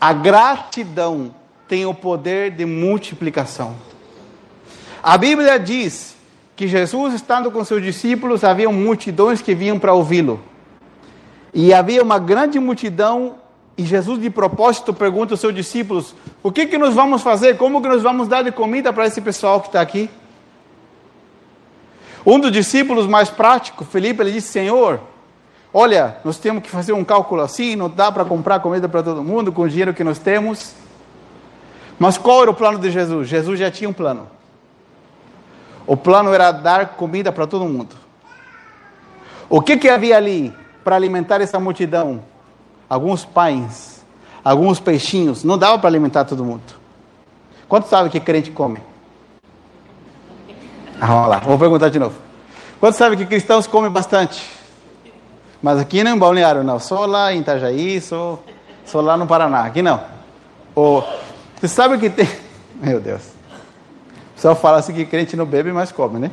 A 0.00 0.12
gratidão 0.12 1.34
tem 1.68 1.84
o 1.84 1.94
poder 1.94 2.50
de 2.50 2.64
multiplicação. 2.64 3.76
A 5.02 5.16
Bíblia 5.16 5.58
diz 5.58 6.16
que 6.60 6.68
Jesus, 6.68 7.14
estando 7.14 7.50
com 7.50 7.64
seus 7.64 7.82
discípulos, 7.82 8.44
havia 8.44 8.68
multidões 8.68 9.40
que 9.40 9.54
vinham 9.54 9.78
para 9.78 9.94
ouvi-lo. 9.94 10.38
E 11.54 11.72
havia 11.72 12.02
uma 12.02 12.18
grande 12.18 12.60
multidão, 12.60 13.36
e 13.78 13.82
Jesus, 13.82 14.20
de 14.20 14.28
propósito, 14.28 14.92
pergunta 14.92 15.32
aos 15.32 15.40
seus 15.40 15.54
discípulos: 15.54 16.14
O 16.42 16.52
que, 16.52 16.66
que 16.66 16.76
nós 16.76 16.94
vamos 16.94 17.22
fazer? 17.22 17.56
Como 17.56 17.80
que 17.80 17.88
nós 17.88 18.02
vamos 18.02 18.28
dar 18.28 18.42
de 18.42 18.52
comida 18.52 18.92
para 18.92 19.06
esse 19.06 19.22
pessoal 19.22 19.62
que 19.62 19.68
está 19.68 19.80
aqui? 19.80 20.10
Um 22.26 22.38
dos 22.38 22.52
discípulos 22.52 23.06
mais 23.06 23.30
práticos, 23.30 23.88
Felipe, 23.88 24.22
ele 24.22 24.32
disse: 24.32 24.48
Senhor, 24.48 25.00
olha, 25.72 26.18
nós 26.26 26.36
temos 26.36 26.62
que 26.62 26.68
fazer 26.68 26.92
um 26.92 27.02
cálculo 27.02 27.40
assim, 27.40 27.74
não 27.74 27.88
dá 27.88 28.12
para 28.12 28.22
comprar 28.22 28.60
comida 28.60 28.86
para 28.86 29.02
todo 29.02 29.24
mundo 29.24 29.50
com 29.50 29.62
o 29.62 29.68
dinheiro 29.68 29.94
que 29.94 30.04
nós 30.04 30.18
temos. 30.18 30.74
Mas 31.98 32.18
qual 32.18 32.42
era 32.42 32.50
o 32.50 32.54
plano 32.54 32.78
de 32.78 32.90
Jesus? 32.90 33.28
Jesus 33.28 33.58
já 33.58 33.70
tinha 33.70 33.88
um 33.88 33.94
plano. 33.94 34.39
O 35.90 35.96
plano 35.96 36.32
era 36.32 36.52
dar 36.52 36.90
comida 36.90 37.32
para 37.32 37.46
todo 37.46 37.64
mundo. 37.64 37.96
O 39.48 39.60
que, 39.60 39.76
que 39.76 39.88
havia 39.88 40.16
ali? 40.16 40.54
para 40.84 40.96
alimentar 40.96 41.40
essa 41.40 41.58
multidão. 41.60 42.22
Alguns 42.88 43.24
pães, 43.24 44.04
alguns 44.42 44.80
peixinhos, 44.80 45.44
não 45.44 45.56
dava 45.56 45.78
para 45.78 45.88
alimentar 45.88 46.24
todo 46.24 46.44
mundo. 46.44 46.62
Quanto 47.68 47.86
sabe 47.86 48.10
que 48.10 48.18
crente 48.18 48.50
come? 48.50 48.80
Ah, 51.00 51.06
vamos 51.06 51.28
lá, 51.28 51.38
vou 51.38 51.58
perguntar 51.58 51.88
de 51.88 51.98
novo. 51.98 52.16
Quanto 52.80 52.96
sabe 52.96 53.16
que 53.16 53.24
cristãos 53.24 53.66
comem 53.66 53.90
bastante? 53.90 54.50
Mas 55.62 55.78
aqui 55.78 56.02
não 56.02 56.10
é 56.10 56.14
em 56.14 56.18
Balneário, 56.18 56.64
não. 56.64 56.80
Só 56.80 57.06
lá 57.06 57.32
em 57.32 57.40
Itajaí, 57.40 58.00
só, 58.00 58.42
só 58.84 59.00
lá 59.00 59.16
no 59.16 59.26
Paraná. 59.26 59.64
Aqui 59.64 59.82
não. 59.82 60.02
Oh, 60.74 61.02
você 61.60 61.68
sabe 61.68 61.98
que 61.98 62.10
tem. 62.10 62.28
Meu 62.82 63.00
Deus. 63.00 63.39
O 64.40 64.42
pessoal 64.42 64.56
fala 64.56 64.78
assim 64.78 64.94
que 64.94 65.04
crente 65.04 65.36
não 65.36 65.44
bebe, 65.44 65.70
mas 65.70 65.92
come, 65.92 66.18
né? 66.18 66.30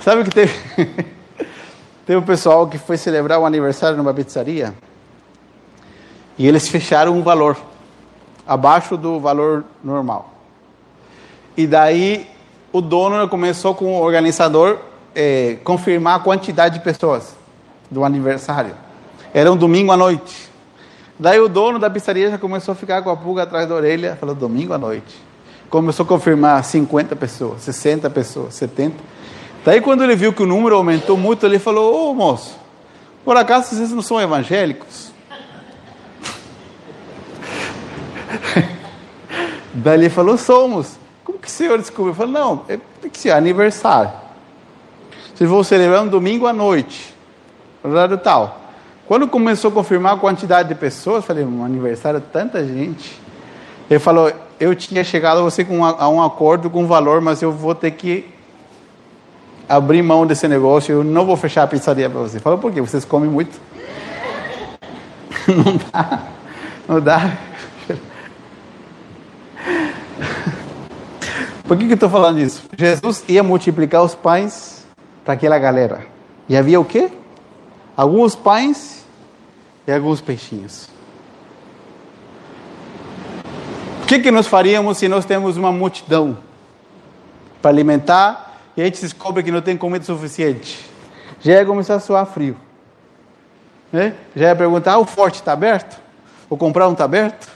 Sabe 0.00 0.24
que 0.24 0.30
teve. 0.30 0.52
Teve 2.04 2.18
um 2.18 2.22
pessoal 2.22 2.66
que 2.66 2.76
foi 2.76 2.96
celebrar 2.96 3.38
um 3.38 3.46
aniversário 3.46 3.96
numa 3.96 4.12
pizzaria 4.12 4.74
e 6.36 6.44
eles 6.44 6.66
fecharam 6.66 7.16
um 7.16 7.22
valor 7.22 7.56
abaixo 8.44 8.96
do 8.96 9.20
valor 9.20 9.64
normal. 9.84 10.32
E 11.56 11.68
daí 11.68 12.28
o 12.72 12.80
dono 12.80 13.28
começou 13.28 13.72
com 13.72 13.84
o 13.84 14.02
organizador 14.02 14.80
é, 15.14 15.58
confirmar 15.62 16.16
a 16.16 16.18
quantidade 16.24 16.78
de 16.78 16.84
pessoas 16.84 17.36
do 17.88 18.02
aniversário. 18.02 18.74
Era 19.32 19.52
um 19.52 19.56
domingo 19.56 19.92
à 19.92 19.96
noite. 19.96 20.50
Daí 21.16 21.38
o 21.38 21.48
dono 21.48 21.78
da 21.78 21.88
pizzaria 21.88 22.28
já 22.28 22.38
começou 22.38 22.72
a 22.72 22.74
ficar 22.74 23.02
com 23.02 23.10
a 23.10 23.16
pulga 23.16 23.44
atrás 23.44 23.68
da 23.68 23.74
orelha, 23.76 24.16
falou 24.16 24.34
domingo 24.34 24.72
à 24.72 24.78
noite. 24.78 25.27
Começou 25.70 26.04
a 26.04 26.06
confirmar 26.06 26.64
50 26.64 27.14
pessoas, 27.14 27.62
60 27.62 28.08
pessoas, 28.08 28.54
70. 28.54 28.96
Daí 29.64 29.82
quando 29.82 30.02
ele 30.02 30.16
viu 30.16 30.32
que 30.32 30.42
o 30.42 30.46
número 30.46 30.74
aumentou 30.74 31.16
muito, 31.16 31.44
ele 31.44 31.58
falou: 31.58 32.10
Ô 32.10 32.14
moço, 32.14 32.56
por 33.22 33.36
acaso 33.36 33.74
vocês 33.74 33.92
não 33.92 34.00
são 34.00 34.18
evangélicos? 34.18 35.12
Daí 39.74 39.98
ele 39.98 40.08
falou: 40.08 40.38
Somos. 40.38 40.96
Como 41.22 41.38
que 41.38 41.48
o 41.48 41.50
senhor 41.50 41.76
descobriu? 41.78 42.12
Eu 42.12 42.14
falei: 42.14 42.32
Não, 42.32 42.64
é, 42.66 42.78
tem 43.02 43.10
que 43.10 43.18
ser 43.18 43.32
aniversário. 43.32 44.12
Vocês 45.34 45.50
vão 45.50 45.62
celebrar 45.62 46.02
um 46.02 46.08
domingo 46.08 46.46
à 46.46 46.52
noite, 46.52 47.14
horário 47.84 48.16
tal. 48.16 48.58
Quando 49.06 49.28
começou 49.28 49.70
a 49.70 49.74
confirmar 49.74 50.14
a 50.14 50.18
quantidade 50.18 50.70
de 50.70 50.74
pessoas, 50.74 51.26
falei: 51.26 51.44
Um 51.44 51.62
aniversário, 51.62 52.22
tanta 52.32 52.64
gente. 52.64 53.20
Ele 53.90 54.00
falou: 54.00 54.32
Eu 54.58 54.74
tinha 54.74 55.04
chegado 55.04 55.38
a 55.38 55.42
você 55.42 55.64
com 55.64 55.84
a 55.84 56.08
um 56.08 56.22
acordo 56.22 56.68
com 56.68 56.86
valor, 56.86 57.20
mas 57.20 57.40
eu 57.42 57.52
vou 57.52 57.74
ter 57.74 57.92
que 57.92 58.28
abrir 59.68 60.02
mão 60.02 60.26
desse 60.26 60.48
negócio, 60.48 60.92
eu 60.92 61.04
não 61.04 61.26
vou 61.26 61.36
fechar 61.36 61.62
a 61.62 61.66
pizzaria 61.66 62.08
para 62.08 62.20
você. 62.20 62.40
Fala, 62.40 62.56
por 62.56 62.72
quê? 62.72 62.80
Vocês 62.80 63.04
comem 63.04 63.30
muito? 63.30 63.60
não 65.46 65.76
dá. 65.92 66.22
Não 66.88 67.00
dá. 67.00 67.38
Por 71.68 71.76
que, 71.76 71.84
que 71.84 71.92
eu 71.92 71.96
estou 71.96 72.08
falando 72.08 72.38
isso? 72.38 72.62
Jesus 72.74 73.22
ia 73.28 73.42
multiplicar 73.42 74.02
os 74.02 74.14
pães 74.14 74.86
para 75.22 75.34
aquela 75.34 75.58
galera. 75.58 76.06
E 76.48 76.56
havia 76.56 76.80
o 76.80 76.84
quê? 76.84 77.10
Alguns 77.94 78.34
pães 78.34 79.04
e 79.86 79.92
alguns 79.92 80.22
peixinhos. 80.22 80.88
O 83.97 83.97
que, 84.08 84.18
que 84.20 84.30
nós 84.30 84.46
faríamos 84.46 84.96
se 84.96 85.06
nós 85.06 85.26
temos 85.26 85.58
uma 85.58 85.70
multidão 85.70 86.38
para 87.60 87.70
alimentar 87.70 88.58
e 88.74 88.80
a 88.80 88.86
gente 88.86 89.02
descobre 89.02 89.42
que 89.42 89.52
não 89.52 89.60
tem 89.60 89.76
comida 89.76 90.02
suficiente. 90.02 90.88
Já 91.42 91.52
ia 91.52 91.66
começar 91.66 91.96
a 91.96 92.00
suar 92.00 92.24
frio. 92.24 92.56
Né? 93.92 94.14
Já 94.34 94.48
ia 94.48 94.56
perguntar: 94.56 94.94
ah, 94.94 94.98
o 94.98 95.04
forte 95.04 95.34
está 95.34 95.52
aberto? 95.52 96.00
Vou 96.48 96.58
comprar 96.58 96.88
um 96.88 96.92
está 96.92 97.04
aberto? 97.04 97.50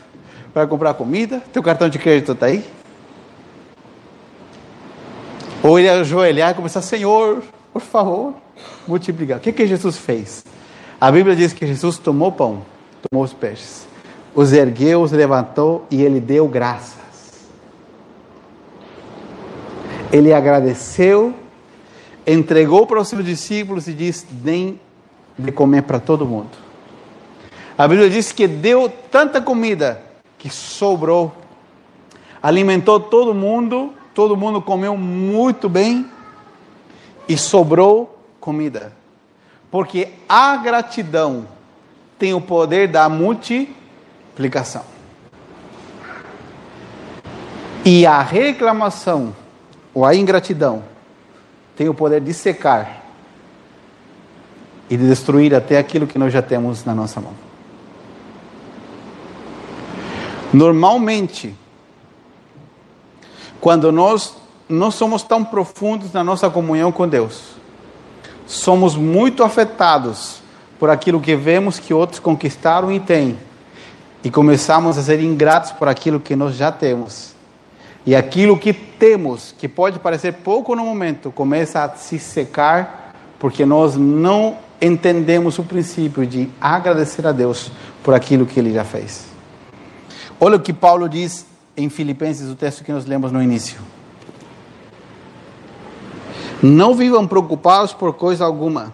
Vai 0.54 0.66
comprar 0.66 0.92
comida? 0.92 1.42
Teu 1.54 1.62
cartão 1.62 1.88
de 1.88 1.98
crédito 1.98 2.32
está 2.32 2.46
aí? 2.46 2.62
Ou 5.62 5.78
ele 5.78 5.88
ajoelhar 5.88 6.50
e 6.50 6.54
começar: 6.54 6.82
Senhor, 6.82 7.42
por 7.72 7.80
favor, 7.80 8.34
multiplicar. 8.86 9.38
O 9.38 9.40
que, 9.40 9.52
que 9.52 9.66
Jesus 9.66 9.96
fez? 9.96 10.44
A 11.00 11.10
Bíblia 11.10 11.34
diz 11.34 11.54
que 11.54 11.66
Jesus 11.66 11.96
tomou 11.96 12.30
pão, 12.30 12.62
tomou 13.08 13.24
os 13.24 13.32
peixes, 13.32 13.86
os 14.34 14.52
ergueu, 14.52 15.02
os 15.02 15.12
levantou 15.12 15.86
e 15.90 16.02
ele 16.02 16.20
deu 16.20 16.48
graça. 16.48 17.02
ele 20.12 20.32
agradeceu, 20.32 21.34
entregou 22.26 22.86
para 22.86 23.00
os 23.00 23.08
seus 23.08 23.24
discípulos 23.24 23.88
e 23.88 23.94
disse: 23.94 24.26
Deem 24.30 24.78
de 25.38 25.50
comer 25.50 25.82
para 25.82 25.98
todo 25.98 26.26
mundo. 26.26 26.50
A 27.76 27.88
Bíblia 27.88 28.10
diz 28.10 28.30
que 28.30 28.46
deu 28.46 28.92
tanta 29.10 29.40
comida 29.40 30.02
que 30.38 30.50
sobrou, 30.50 31.32
alimentou 32.42 33.00
todo 33.00 33.32
mundo, 33.32 33.94
todo 34.14 34.36
mundo 34.36 34.60
comeu 34.60 34.96
muito 34.96 35.68
bem 35.68 36.06
e 37.26 37.38
sobrou 37.38 38.18
comida. 38.38 38.92
Porque 39.70 40.10
a 40.28 40.58
gratidão 40.58 41.48
tem 42.18 42.34
o 42.34 42.40
poder 42.40 42.88
da 42.88 43.08
multiplicação. 43.08 43.81
E 47.84 48.06
a 48.06 48.22
reclamação 48.22 49.34
ou 49.92 50.04
a 50.04 50.14
ingratidão 50.14 50.82
tem 51.76 51.88
o 51.88 51.94
poder 51.94 52.20
de 52.20 52.32
secar 52.32 53.02
e 54.88 54.96
de 54.96 55.08
destruir 55.08 55.54
até 55.54 55.78
aquilo 55.78 56.06
que 56.06 56.18
nós 56.18 56.32
já 56.32 56.42
temos 56.42 56.84
na 56.84 56.94
nossa 56.94 57.20
mão. 57.20 57.34
Normalmente, 60.52 61.56
quando 63.60 63.90
nós 63.90 64.36
não 64.68 64.90
somos 64.90 65.22
tão 65.22 65.44
profundos 65.44 66.12
na 66.12 66.22
nossa 66.22 66.50
comunhão 66.50 66.92
com 66.92 67.08
Deus, 67.08 67.54
somos 68.46 68.94
muito 68.94 69.42
afetados 69.42 70.42
por 70.78 70.90
aquilo 70.90 71.20
que 71.20 71.34
vemos 71.34 71.78
que 71.78 71.94
outros 71.94 72.20
conquistaram 72.20 72.92
e 72.92 73.00
têm, 73.00 73.38
e 74.24 74.30
começamos 74.30 74.98
a 74.98 75.02
ser 75.02 75.20
ingratos 75.20 75.72
por 75.72 75.88
aquilo 75.88 76.20
que 76.20 76.36
nós 76.36 76.54
já 76.54 76.70
temos 76.70 77.32
e 78.04 78.16
aquilo 78.16 78.58
que 78.58 78.72
temos, 78.72 79.54
que 79.56 79.68
pode 79.68 80.00
parecer 80.00 80.32
pouco 80.32 80.74
no 80.74 80.84
momento, 80.84 81.30
começa 81.30 81.84
a 81.84 81.88
se 81.90 82.18
secar, 82.18 83.14
porque 83.38 83.64
nós 83.64 83.96
não 83.96 84.58
entendemos 84.80 85.58
o 85.58 85.62
princípio 85.62 86.26
de 86.26 86.50
agradecer 86.60 87.24
a 87.26 87.32
Deus 87.32 87.70
por 88.02 88.12
aquilo 88.12 88.44
que 88.44 88.58
Ele 88.58 88.72
já 88.72 88.84
fez. 88.84 89.26
Olha 90.40 90.56
o 90.56 90.60
que 90.60 90.72
Paulo 90.72 91.08
diz 91.08 91.46
em 91.76 91.88
Filipenses, 91.88 92.50
o 92.50 92.56
texto 92.56 92.82
que 92.82 92.90
nós 92.90 93.06
lemos 93.06 93.30
no 93.30 93.40
início. 93.40 93.80
Não 96.60 96.94
vivam 96.94 97.26
preocupados 97.26 97.92
por 97.92 98.12
coisa 98.14 98.44
alguma. 98.44 98.92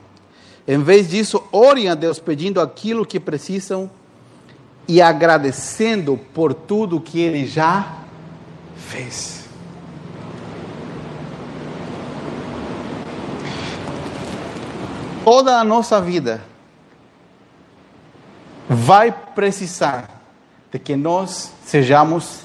Em 0.66 0.82
vez 0.82 1.08
disso, 1.08 1.42
orem 1.50 1.88
a 1.88 1.94
Deus 1.94 2.18
pedindo 2.18 2.60
aquilo 2.60 3.06
que 3.06 3.18
precisam 3.18 3.90
e 4.88 5.02
agradecendo 5.02 6.18
por 6.32 6.54
tudo 6.54 6.98
que 6.98 7.20
Ele 7.20 7.46
já 7.46 7.98
fez. 8.74 9.46
Toda 15.22 15.60
a 15.60 15.64
nossa 15.64 16.00
vida 16.00 16.40
vai 18.66 19.12
precisar 19.12 20.22
de 20.72 20.78
que 20.78 20.96
nós 20.96 21.52
sejamos 21.64 22.44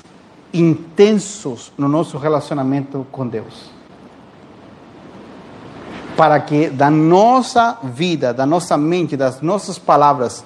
intensos 0.53 1.71
no 1.77 1.87
nosso 1.87 2.17
relacionamento 2.17 3.07
com 3.09 3.25
Deus. 3.25 3.71
Para 6.17 6.39
que 6.41 6.69
da 6.69 6.91
nossa 6.91 7.79
vida, 7.83 8.33
da 8.33 8.45
nossa 8.45 8.77
mente, 8.77 9.15
das 9.15 9.41
nossas 9.41 9.79
palavras, 9.79 10.43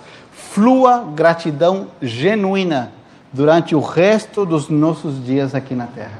flua 0.57 1.05
gratidão 1.13 1.89
genuína 2.01 2.91
durante 3.31 3.75
o 3.75 3.79
resto 3.79 4.43
dos 4.43 4.69
nossos 4.69 5.23
dias 5.23 5.53
aqui 5.53 5.75
na 5.75 5.85
terra. 5.85 6.17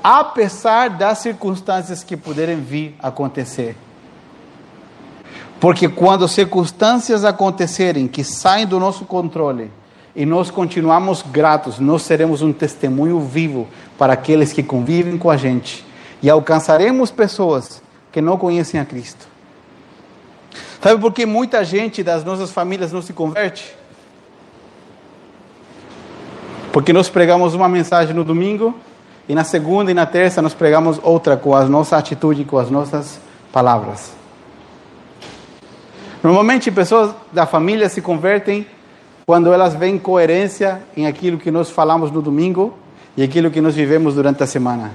Apesar 0.00 0.88
das 0.88 1.18
circunstâncias 1.18 2.04
que 2.04 2.16
puderem 2.16 2.60
vir 2.60 2.94
acontecer. 3.02 3.76
Porque 5.58 5.88
quando 5.88 6.28
circunstâncias 6.28 7.24
acontecerem 7.24 8.06
que 8.06 8.22
saem 8.22 8.68
do 8.68 8.78
nosso 8.78 9.04
controle 9.04 9.72
e 10.14 10.24
nós 10.24 10.48
continuamos 10.48 11.22
gratos, 11.22 11.80
nós 11.80 12.02
seremos 12.02 12.40
um 12.40 12.52
testemunho 12.52 13.18
vivo 13.18 13.66
para 13.98 14.12
aqueles 14.12 14.52
que 14.52 14.62
convivem 14.62 15.18
com 15.18 15.28
a 15.28 15.36
gente 15.36 15.84
e 16.22 16.30
alcançaremos 16.30 17.10
pessoas 17.10 17.82
que 18.12 18.20
não 18.20 18.38
conhecem 18.38 18.78
a 18.78 18.84
Cristo. 18.84 19.31
Sabe 20.82 21.00
por 21.00 21.12
que 21.12 21.24
muita 21.24 21.64
gente 21.64 22.02
das 22.02 22.24
nossas 22.24 22.50
famílias 22.50 22.92
não 22.92 23.00
se 23.00 23.12
converte? 23.12 23.72
Porque 26.72 26.92
nós 26.92 27.08
pregamos 27.08 27.54
uma 27.54 27.68
mensagem 27.68 28.12
no 28.12 28.24
domingo 28.24 28.74
e 29.28 29.34
na 29.34 29.44
segunda 29.44 29.92
e 29.92 29.94
na 29.94 30.06
terça 30.06 30.42
nós 30.42 30.54
pregamos 30.54 30.98
outra 31.00 31.36
com 31.36 31.54
a 31.54 31.64
nossa 31.66 31.96
atitude, 31.96 32.44
com 32.44 32.58
as 32.58 32.68
nossas 32.68 33.20
palavras. 33.52 34.12
Normalmente 36.20 36.68
pessoas 36.72 37.14
da 37.32 37.46
família 37.46 37.88
se 37.88 38.02
convertem 38.02 38.66
quando 39.24 39.52
elas 39.52 39.74
veem 39.74 39.96
coerência 39.98 40.82
em 40.96 41.06
aquilo 41.06 41.38
que 41.38 41.52
nós 41.52 41.70
falamos 41.70 42.10
no 42.10 42.20
domingo 42.20 42.74
e 43.16 43.22
aquilo 43.22 43.52
que 43.52 43.60
nós 43.60 43.76
vivemos 43.76 44.16
durante 44.16 44.42
a 44.42 44.48
semana. 44.48 44.90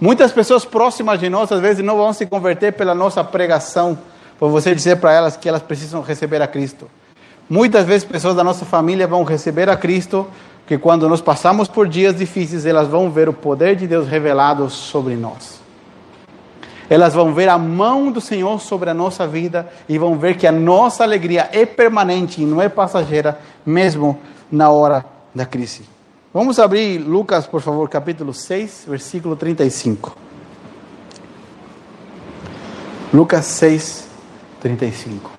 Muitas 0.00 0.32
pessoas 0.32 0.64
próximas 0.64 1.20
de 1.20 1.28
nós 1.28 1.52
às 1.52 1.60
vezes 1.60 1.84
não 1.84 1.98
vão 1.98 2.14
se 2.14 2.24
converter 2.24 2.72
pela 2.72 2.94
nossa 2.94 3.22
pregação, 3.22 3.98
por 4.38 4.50
você 4.50 4.74
dizer 4.74 4.96
para 4.96 5.12
elas 5.12 5.36
que 5.36 5.48
elas 5.48 5.62
precisam 5.62 6.00
receber 6.00 6.40
a 6.40 6.46
Cristo. 6.46 6.88
Muitas 7.48 7.86
vezes 7.86 8.04
pessoas 8.04 8.36
da 8.36 8.44
nossa 8.44 8.64
família 8.64 9.06
vão 9.06 9.24
receber 9.24 9.68
a 9.68 9.76
Cristo 9.76 10.26
que 10.66 10.76
quando 10.76 11.08
nós 11.08 11.22
passamos 11.22 11.66
por 11.66 11.88
dias 11.88 12.14
difíceis, 12.14 12.66
elas 12.66 12.88
vão 12.88 13.10
ver 13.10 13.26
o 13.26 13.32
poder 13.32 13.74
de 13.74 13.86
Deus 13.86 14.06
revelado 14.06 14.68
sobre 14.68 15.16
nós. 15.16 15.60
Elas 16.90 17.14
vão 17.14 17.32
ver 17.32 17.48
a 17.48 17.56
mão 17.56 18.12
do 18.12 18.20
Senhor 18.20 18.60
sobre 18.60 18.90
a 18.90 18.94
nossa 18.94 19.26
vida 19.26 19.66
e 19.88 19.96
vão 19.96 20.18
ver 20.18 20.36
que 20.36 20.46
a 20.46 20.52
nossa 20.52 21.04
alegria 21.04 21.48
é 21.52 21.64
permanente 21.64 22.42
e 22.42 22.44
não 22.44 22.60
é 22.60 22.68
passageira, 22.68 23.38
mesmo 23.64 24.18
na 24.50 24.70
hora 24.70 25.04
da 25.34 25.46
crise. 25.46 25.82
Vamos 26.32 26.58
abrir 26.58 26.98
Lucas, 26.98 27.46
por 27.46 27.62
favor, 27.62 27.88
capítulo 27.88 28.34
6, 28.34 28.84
versículo 28.88 29.36
35. 29.36 30.16
Lucas 33.12 33.46
6, 33.46 34.07
35. 34.60 35.30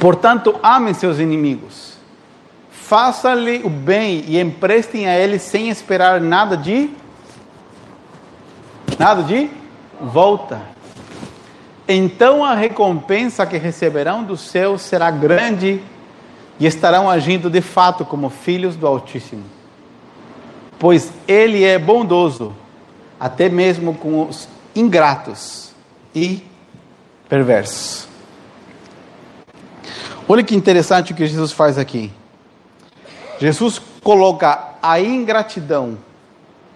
Portanto, 0.00 0.54
amem 0.62 0.94
seus 0.94 1.18
inimigos. 1.18 1.96
Faça-lhe 2.70 3.62
o 3.64 3.70
bem 3.70 4.24
e 4.28 4.38
emprestem 4.38 5.08
a 5.08 5.18
eles 5.18 5.42
sem 5.42 5.68
esperar 5.68 6.20
nada 6.20 6.56
de 6.56 6.90
nada 8.98 9.22
de 9.22 9.50
volta. 10.00 10.60
Então 11.88 12.44
a 12.44 12.54
recompensa 12.54 13.46
que 13.46 13.56
receberão 13.56 14.22
do 14.22 14.36
céu 14.36 14.78
será 14.78 15.10
grande 15.10 15.80
e 16.58 16.66
estarão 16.66 17.10
agindo 17.10 17.50
de 17.50 17.60
fato 17.60 18.04
como 18.04 18.30
filhos 18.30 18.76
do 18.76 18.86
Altíssimo. 18.86 19.44
Pois 20.78 21.12
ele 21.26 21.64
é 21.64 21.78
bondoso 21.78 22.54
até 23.18 23.48
mesmo 23.48 23.94
com 23.94 24.28
os 24.28 24.46
ingratos 24.74 25.72
e 26.14 26.44
perversos. 27.28 28.06
Olha 30.28 30.42
que 30.42 30.56
interessante 30.56 31.12
o 31.12 31.14
que 31.14 31.24
Jesus 31.26 31.52
faz 31.52 31.78
aqui. 31.78 32.12
Jesus 33.38 33.80
coloca 34.02 34.74
a 34.82 35.00
ingratidão 35.00 35.96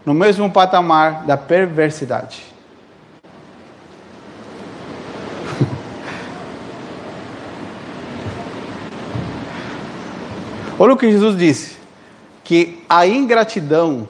no 0.04 0.14
mesmo 0.14 0.48
patamar 0.50 1.26
da 1.26 1.36
perversidade. 1.36 2.44
Olha 10.78 10.94
o 10.94 10.96
que 10.96 11.10
Jesus 11.10 11.36
disse: 11.36 11.80
que 12.50 12.82
a 12.88 13.06
ingratidão 13.06 14.08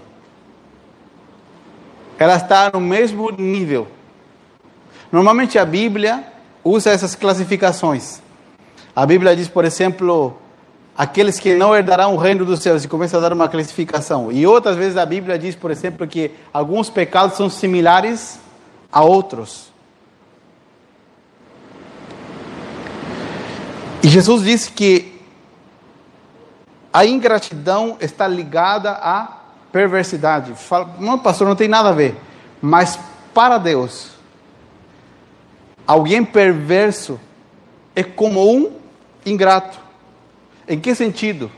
ela 2.21 2.37
está 2.37 2.71
no 2.71 2.81
mesmo 2.83 3.31
nível. 3.31 3.89
Normalmente 5.11 5.59
a 5.59 5.65
Bíblia 5.65 6.23
usa 6.63 6.91
essas 6.91 7.15
classificações. 7.15 8.21
A 8.95 9.07
Bíblia 9.07 9.35
diz, 9.35 9.49
por 9.49 9.65
exemplo, 9.65 10.37
aqueles 10.95 11.41
que 11.41 11.55
não 11.55 11.75
herdarão 11.75 12.15
o 12.15 12.19
reino 12.19 12.45
dos 12.45 12.61
céus, 12.61 12.85
e 12.85 12.89
começa 12.89 13.17
a 13.17 13.21
dar 13.21 13.33
uma 13.33 13.49
classificação. 13.49 14.31
E 14.31 14.47
outras 14.47 14.77
vezes 14.77 14.99
a 14.99 15.07
Bíblia 15.07 15.39
diz, 15.39 15.57
por 15.57 15.71
exemplo, 15.71 16.07
que 16.07 16.31
alguns 16.53 16.91
pecados 16.91 17.39
são 17.39 17.49
similares 17.49 18.39
a 18.93 19.03
outros. 19.03 19.73
E 24.03 24.09
Jesus 24.09 24.43
disse 24.43 24.71
que 24.71 25.19
a 26.93 27.07
ingratidão 27.07 27.97
está 27.99 28.29
ligada 28.29 28.91
à 28.91 29.40
perversidade. 29.73 30.55
Fala, 30.55 30.97
não, 30.99 31.19
pastor, 31.19 31.47
não 31.47 31.57
tem 31.57 31.69
nada 31.69 31.91
a 31.91 31.93
ver. 31.93 32.17
Mas 32.61 32.99
para 33.33 33.59
Deus, 33.59 34.11
alguém 35.87 36.25
perverso 36.25 37.19
é 37.95 38.03
como 38.03 38.51
um 38.51 38.73
ingrato. 39.25 39.79
Em 40.69 40.79
que 40.79 40.95
sentido? 40.95 41.51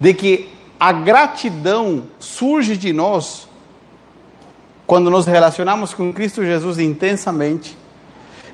De 0.00 0.12
que 0.12 0.50
a 0.78 0.92
gratidão 0.92 2.04
surge 2.18 2.76
de 2.76 2.92
nós 2.92 3.48
quando 4.86 5.10
nos 5.10 5.26
relacionamos 5.26 5.94
com 5.94 6.12
Cristo 6.12 6.44
Jesus 6.44 6.78
intensamente. 6.78 7.76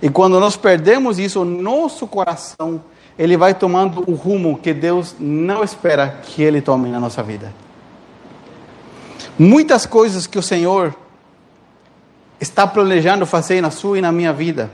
E 0.00 0.08
quando 0.08 0.38
nós 0.38 0.56
perdemos 0.56 1.18
isso, 1.18 1.44
nosso 1.44 2.06
coração, 2.06 2.82
ele 3.18 3.36
vai 3.36 3.52
tomando 3.52 4.08
o 4.08 4.14
rumo 4.14 4.58
que 4.58 4.72
Deus 4.72 5.14
não 5.18 5.62
espera 5.62 6.20
que 6.22 6.42
ele 6.42 6.60
tome 6.60 6.88
na 6.88 7.00
nossa 7.00 7.22
vida. 7.22 7.52
Muitas 9.42 9.86
coisas 9.86 10.26
que 10.26 10.38
o 10.38 10.42
Senhor 10.42 10.94
está 12.38 12.66
planejando 12.66 13.24
fazer 13.24 13.62
na 13.62 13.70
sua 13.70 13.96
e 13.96 14.02
na 14.02 14.12
minha 14.12 14.34
vida 14.34 14.70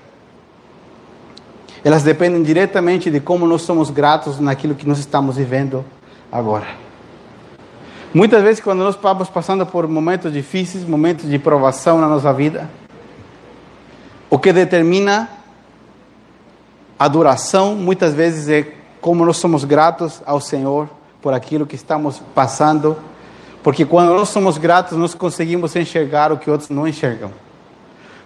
elas 1.85 2.03
dependem 2.03 2.43
diretamente 2.43 3.09
de 3.09 3.21
como 3.21 3.47
nós 3.47 3.63
somos 3.63 3.91
gratos 3.91 4.41
naquilo 4.41 4.75
que 4.75 4.85
nós 4.85 4.99
estamos 4.99 5.37
vivendo 5.37 5.85
agora. 6.33 6.67
Muitas 8.13 8.43
vezes, 8.43 8.61
quando 8.61 8.81
nós 8.81 8.97
estamos 8.97 9.29
passando 9.29 9.65
por 9.65 9.87
momentos 9.87 10.33
difíceis, 10.33 10.85
momentos 10.85 11.31
de 11.31 11.39
provação 11.39 12.01
na 12.01 12.09
nossa 12.09 12.33
vida, 12.33 12.69
o 14.29 14.37
que 14.37 14.53
determina 14.53 15.31
a 16.99 17.07
duração, 17.07 17.77
muitas 17.77 18.15
vezes, 18.15 18.49
é 18.49 18.75
como 19.01 19.25
nós 19.25 19.37
somos 19.37 19.63
gratos 19.63 20.21
ao 20.27 20.41
Senhor 20.41 20.89
por 21.23 21.33
aquilo 21.33 21.67
que 21.67 21.77
estamos 21.77 22.21
passando, 22.35 22.97
porque 23.67 23.85
quando 23.85 24.15
nós 24.15 24.29
somos 24.29 24.59
gratos, 24.59 24.97
nós 24.97 25.13
conseguimos 25.13 25.75
enxergar 25.75 26.31
o 26.31 26.39
que 26.39 26.49
outros 26.49 26.71
não 26.71 26.87
enxergam. 26.87 27.33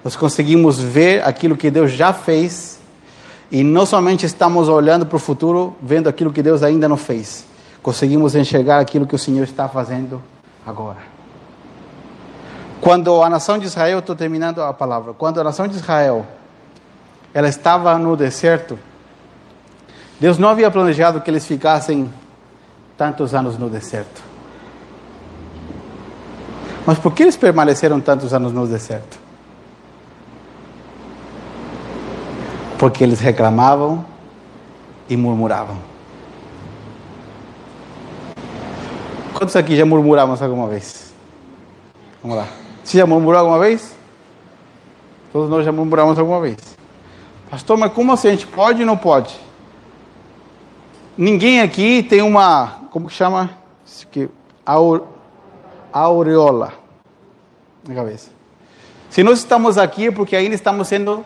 Nós 0.04 0.14
conseguimos 0.14 0.78
ver 0.78 1.26
aquilo 1.26 1.56
que 1.56 1.70
Deus 1.70 1.92
já 1.92 2.12
fez 2.12 2.78
e 3.50 3.64
não 3.64 3.86
somente 3.86 4.26
estamos 4.26 4.68
olhando 4.68 5.06
para 5.06 5.16
o 5.16 5.18
futuro, 5.18 5.74
vendo 5.80 6.10
aquilo 6.10 6.30
que 6.30 6.42
Deus 6.42 6.62
ainda 6.62 6.86
não 6.86 6.98
fez, 6.98 7.46
conseguimos 7.82 8.34
enxergar 8.34 8.80
aquilo 8.80 9.06
que 9.06 9.14
o 9.14 9.18
Senhor 9.18 9.44
está 9.44 9.66
fazendo 9.66 10.22
agora. 10.66 10.98
Quando 12.78 13.22
a 13.22 13.30
nação 13.30 13.58
de 13.58 13.64
Israel, 13.64 14.00
estou 14.00 14.14
terminando 14.14 14.60
a 14.60 14.74
palavra, 14.74 15.14
quando 15.14 15.40
a 15.40 15.44
nação 15.44 15.66
de 15.66 15.74
Israel, 15.74 16.26
ela 17.32 17.48
estava 17.48 17.96
no 17.96 18.14
deserto, 18.14 18.78
Deus 20.20 20.36
não 20.36 20.50
havia 20.50 20.70
planejado 20.70 21.22
que 21.22 21.30
eles 21.30 21.46
ficassem 21.46 22.12
tantos 22.94 23.34
anos 23.34 23.56
no 23.56 23.70
deserto. 23.70 24.28
Mas 26.90 26.98
por 26.98 27.14
que 27.14 27.22
eles 27.22 27.36
permaneceram 27.36 28.00
tantos 28.00 28.34
anos 28.34 28.52
no 28.52 28.66
deserto? 28.66 29.30
porque 32.80 33.04
eles 33.04 33.20
reclamavam 33.20 34.04
e 35.06 35.14
murmuravam. 35.14 35.76
Quantos 39.34 39.54
aqui 39.54 39.76
já 39.76 39.84
murmuramos 39.84 40.40
alguma 40.40 40.66
vez? 40.66 41.12
Vamos 42.22 42.38
lá. 42.38 42.48
Você 42.82 42.96
já 42.96 43.06
murmurou 43.06 43.38
alguma 43.38 43.58
vez? 43.58 43.94
Todos 45.30 45.50
nós 45.50 45.62
já 45.62 45.70
murmuramos 45.70 46.18
alguma 46.18 46.40
vez. 46.40 46.56
Pastor, 47.50 47.76
mas 47.76 47.92
como 47.92 48.14
assim? 48.14 48.28
A 48.28 48.30
gente 48.32 48.46
pode 48.46 48.80
ou 48.80 48.86
não 48.86 48.96
pode? 48.96 49.38
Ninguém 51.18 51.60
aqui 51.60 52.02
tem 52.02 52.22
uma, 52.22 52.78
como 52.90 53.08
que 53.08 53.14
chama? 53.14 53.50
Isso 53.84 54.06
aqui, 54.08 54.28
aureola 55.92 56.79
na 57.86 57.94
cabeça. 57.94 58.30
Se 59.08 59.22
nós 59.22 59.38
estamos 59.38 59.76
aqui 59.76 60.06
é 60.06 60.10
porque 60.10 60.36
ainda 60.36 60.54
estamos 60.54 60.88
sendo 60.88 61.24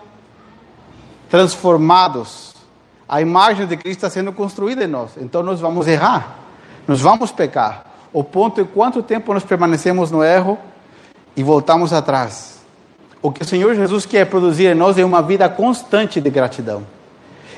transformados. 1.28 2.54
A 3.08 3.20
imagem 3.20 3.66
de 3.66 3.76
Cristo 3.76 3.98
está 3.98 4.10
sendo 4.10 4.32
construída 4.32 4.84
em 4.84 4.86
nós. 4.86 5.10
Então 5.16 5.42
nós 5.42 5.60
vamos 5.60 5.86
errar. 5.86 6.38
Nós 6.86 7.00
vamos 7.00 7.30
pecar. 7.30 7.84
O 8.12 8.22
ponto 8.22 8.60
é 8.60 8.64
quanto 8.64 9.02
tempo 9.02 9.34
nós 9.34 9.44
permanecemos 9.44 10.10
no 10.10 10.22
erro 10.22 10.58
e 11.36 11.42
voltamos 11.42 11.92
atrás. 11.92 12.60
O 13.20 13.32
que 13.32 13.42
o 13.42 13.44
Senhor 13.44 13.74
Jesus 13.74 14.06
quer 14.06 14.26
produzir 14.26 14.66
em 14.66 14.74
nós 14.74 14.98
é 14.98 15.04
uma 15.04 15.22
vida 15.22 15.48
constante 15.48 16.20
de 16.20 16.30
gratidão. 16.30 16.86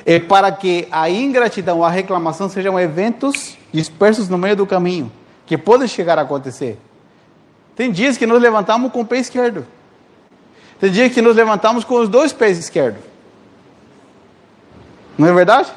É 0.05 0.19
para 0.19 0.51
que 0.51 0.87
a 0.91 1.09
ingratidão, 1.09 1.83
a 1.83 1.89
reclamação 1.89 2.49
sejam 2.49 2.79
eventos 2.79 3.57
dispersos 3.71 4.29
no 4.29 4.37
meio 4.37 4.55
do 4.55 4.65
caminho, 4.65 5.11
que 5.45 5.57
podem 5.57 5.87
chegar 5.87 6.17
a 6.17 6.21
acontecer. 6.21 6.79
Tem 7.77 7.91
dias 7.91 8.17
que 8.17 8.25
nós 8.25 8.41
levantamos 8.41 8.91
com 8.91 9.01
o 9.01 9.05
pé 9.05 9.19
esquerdo. 9.19 9.65
Tem 10.79 10.91
dias 10.91 11.13
que 11.13 11.21
nos 11.21 11.35
levantamos 11.35 11.83
com 11.83 11.99
os 11.99 12.09
dois 12.09 12.33
pés 12.33 12.57
esquerdos. 12.57 13.03
Não 15.15 15.27
é 15.27 15.33
verdade? 15.33 15.71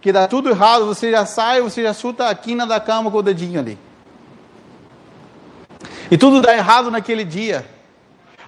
Que 0.00 0.10
dá 0.10 0.26
tudo 0.26 0.48
errado, 0.48 0.86
você 0.86 1.10
já 1.10 1.26
sai, 1.26 1.60
você 1.60 1.82
já 1.82 1.92
chuta 1.92 2.30
a 2.30 2.34
quina 2.34 2.66
da 2.66 2.80
cama 2.80 3.10
com 3.10 3.18
o 3.18 3.22
dedinho 3.22 3.60
ali. 3.60 3.78
E 6.10 6.16
tudo 6.16 6.40
dá 6.40 6.56
errado 6.56 6.90
naquele 6.90 7.24
dia. 7.24 7.68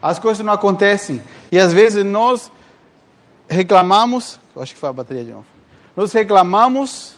As 0.01 0.19
coisas 0.19 0.45
não 0.45 0.55
acontecem. 0.55 1.23
E 1.51 1.59
às 1.59 1.71
vezes 1.71 2.03
nós 2.03 2.51
reclamamos, 3.47 4.41
acho 4.57 4.73
que 4.73 4.81
foi 4.81 4.89
a 4.89 4.93
bateria 4.95 5.25
de 5.25 5.33
novo. 5.33 5.47
Nós 5.95 6.15
reclamamos, 6.15 7.15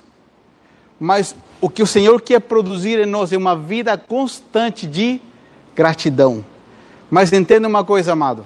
mas 0.98 1.36
o 1.64 1.70
que 1.70 1.82
o 1.82 1.86
Senhor 1.86 2.20
quer 2.20 2.40
produzir 2.40 2.98
em 2.98 3.06
nós 3.06 3.32
é 3.32 3.38
uma 3.38 3.56
vida 3.56 3.96
constante 3.96 4.86
de 4.86 5.18
gratidão. 5.74 6.44
Mas 7.10 7.32
entenda 7.32 7.66
uma 7.66 7.82
coisa, 7.82 8.12
amado. 8.12 8.44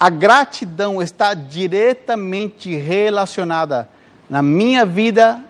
A 0.00 0.08
gratidão 0.08 1.02
está 1.02 1.34
diretamente 1.34 2.74
relacionada 2.74 3.86
na 4.30 4.40
minha 4.40 4.86
vida 4.86 5.44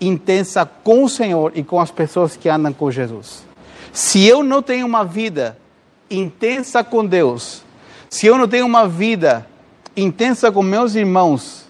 intensa 0.00 0.64
com 0.64 1.04
o 1.04 1.08
Senhor 1.08 1.52
e 1.54 1.62
com 1.62 1.78
as 1.78 1.90
pessoas 1.90 2.34
que 2.34 2.48
andam 2.48 2.72
com 2.72 2.90
Jesus. 2.90 3.44
Se 3.92 4.26
eu 4.26 4.42
não 4.42 4.62
tenho 4.62 4.86
uma 4.86 5.04
vida 5.04 5.58
intensa 6.10 6.82
com 6.82 7.04
Deus, 7.04 7.62
se 8.08 8.26
eu 8.26 8.38
não 8.38 8.48
tenho 8.48 8.64
uma 8.64 8.88
vida 8.88 9.46
intensa 9.94 10.50
com 10.50 10.62
meus 10.62 10.94
irmãos, 10.94 11.61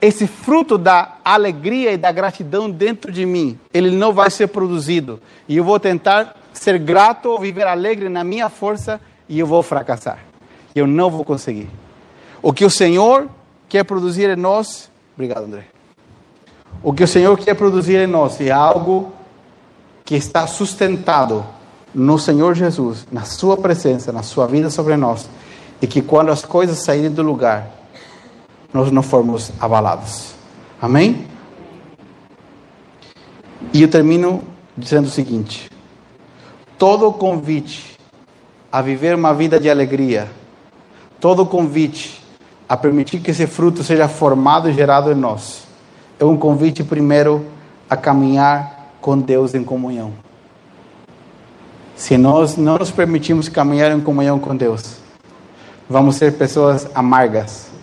esse 0.00 0.26
fruto 0.26 0.76
da 0.76 1.16
alegria 1.24 1.92
e 1.92 1.96
da 1.96 2.12
gratidão 2.12 2.70
dentro 2.70 3.10
de 3.10 3.24
mim, 3.24 3.58
ele 3.72 3.90
não 3.90 4.12
vai 4.12 4.30
ser 4.30 4.48
produzido. 4.48 5.20
E 5.48 5.56
eu 5.56 5.64
vou 5.64 5.80
tentar 5.80 6.36
ser 6.52 6.78
grato 6.78 7.30
ou 7.30 7.38
viver 7.38 7.66
alegre 7.66 8.08
na 8.08 8.22
minha 8.22 8.48
força 8.48 9.00
e 9.28 9.38
eu 9.38 9.46
vou 9.46 9.62
fracassar. 9.62 10.18
Eu 10.74 10.86
não 10.86 11.10
vou 11.10 11.24
conseguir. 11.24 11.68
O 12.42 12.52
que 12.52 12.64
o 12.64 12.70
Senhor 12.70 13.28
quer 13.68 13.84
produzir 13.84 14.28
em 14.28 14.36
nós, 14.36 14.90
obrigado 15.14 15.44
André. 15.44 15.64
O 16.82 16.92
que 16.92 17.04
o 17.04 17.08
Senhor 17.08 17.38
quer 17.38 17.54
produzir 17.54 17.96
em 17.96 18.06
nós 18.06 18.40
é 18.40 18.50
algo 18.50 19.12
que 20.04 20.14
está 20.14 20.46
sustentado 20.46 21.44
no 21.94 22.18
Senhor 22.18 22.54
Jesus, 22.54 23.06
na 23.10 23.22
Sua 23.22 23.56
presença, 23.56 24.12
na 24.12 24.22
Sua 24.22 24.46
vida 24.46 24.68
sobre 24.68 24.96
nós, 24.96 25.28
e 25.80 25.86
que 25.86 26.02
quando 26.02 26.30
as 26.30 26.44
coisas 26.44 26.78
saírem 26.84 27.10
do 27.10 27.22
lugar, 27.22 27.70
nós 28.74 28.90
não 28.90 29.02
formos 29.02 29.52
abalados. 29.60 30.34
Amém? 30.82 31.26
E 33.72 33.80
eu 33.80 33.88
termino 33.88 34.42
dizendo 34.76 35.06
o 35.06 35.10
seguinte: 35.10 35.70
todo 36.76 37.12
convite 37.12 37.96
a 38.72 38.82
viver 38.82 39.14
uma 39.14 39.32
vida 39.32 39.60
de 39.60 39.70
alegria, 39.70 40.28
todo 41.20 41.46
convite 41.46 42.20
a 42.68 42.76
permitir 42.76 43.20
que 43.20 43.30
esse 43.30 43.46
fruto 43.46 43.84
seja 43.84 44.08
formado 44.08 44.68
e 44.68 44.72
gerado 44.72 45.12
em 45.12 45.14
nós, 45.14 45.68
é 46.18 46.24
um 46.24 46.36
convite 46.36 46.82
primeiro 46.82 47.46
a 47.88 47.96
caminhar 47.96 48.90
com 49.00 49.16
Deus 49.16 49.54
em 49.54 49.62
comunhão. 49.62 50.12
Se 51.94 52.18
nós 52.18 52.56
não 52.56 52.76
nos 52.78 52.90
permitimos 52.90 53.48
caminhar 53.48 53.92
em 53.92 54.00
comunhão 54.00 54.40
com 54.40 54.56
Deus, 54.56 54.96
vamos 55.88 56.16
ser 56.16 56.36
pessoas 56.36 56.88
amargas, 56.92 57.73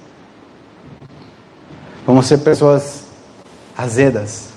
vamos 2.11 2.25
ser 2.25 2.39
pessoas 2.39 3.05
azedas, 3.77 4.49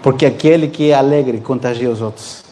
porque 0.00 0.24
aquele 0.24 0.68
que 0.68 0.92
é 0.92 0.94
alegre 0.94 1.40
contagia 1.40 1.90
os 1.90 2.00
outros. 2.00 2.44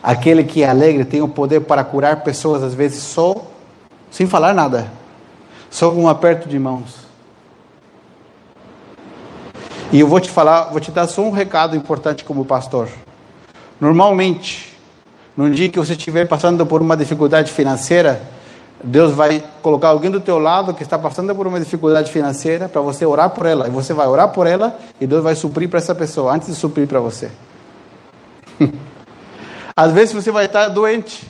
Aquele 0.00 0.44
que 0.44 0.62
é 0.62 0.68
alegre 0.68 1.04
tem 1.04 1.20
o 1.22 1.26
poder 1.26 1.62
para 1.62 1.82
curar 1.82 2.22
pessoas, 2.22 2.62
às 2.62 2.72
vezes 2.72 3.02
só, 3.02 3.34
sem 4.12 4.28
falar 4.28 4.54
nada, 4.54 4.92
só 5.68 5.90
com 5.90 6.04
um 6.04 6.08
aperto 6.08 6.48
de 6.48 6.56
mãos. 6.56 6.98
E 9.90 9.98
eu 9.98 10.06
vou 10.06 10.20
te 10.20 10.30
falar, 10.30 10.66
vou 10.66 10.78
te 10.78 10.92
dar 10.92 11.08
só 11.08 11.22
um 11.22 11.32
recado 11.32 11.74
importante 11.74 12.22
como 12.22 12.44
pastor. 12.44 12.88
Normalmente, 13.80 14.78
num 15.36 15.50
dia 15.50 15.68
que 15.68 15.80
você 15.80 15.94
estiver 15.94 16.28
passando 16.28 16.64
por 16.64 16.80
uma 16.80 16.96
dificuldade 16.96 17.50
financeira, 17.50 18.35
Deus 18.86 19.12
vai 19.12 19.42
colocar 19.62 19.88
alguém 19.88 20.12
do 20.12 20.20
teu 20.20 20.38
lado 20.38 20.72
que 20.72 20.84
está 20.84 20.96
passando 20.96 21.34
por 21.34 21.44
uma 21.44 21.58
dificuldade 21.58 22.12
financeira 22.12 22.68
para 22.68 22.80
você 22.80 23.04
orar 23.04 23.30
por 23.30 23.44
ela. 23.44 23.66
E 23.66 23.70
você 23.70 23.92
vai 23.92 24.06
orar 24.06 24.28
por 24.28 24.46
ela 24.46 24.78
e 25.00 25.06
Deus 25.08 25.24
vai 25.24 25.34
suprir 25.34 25.68
para 25.68 25.80
essa 25.80 25.92
pessoa 25.92 26.32
antes 26.32 26.46
de 26.46 26.54
suprir 26.54 26.86
para 26.86 27.00
você. 27.00 27.28
Às 29.74 29.90
vezes 29.90 30.14
você 30.14 30.30
vai 30.30 30.44
estar 30.44 30.68
doente 30.68 31.28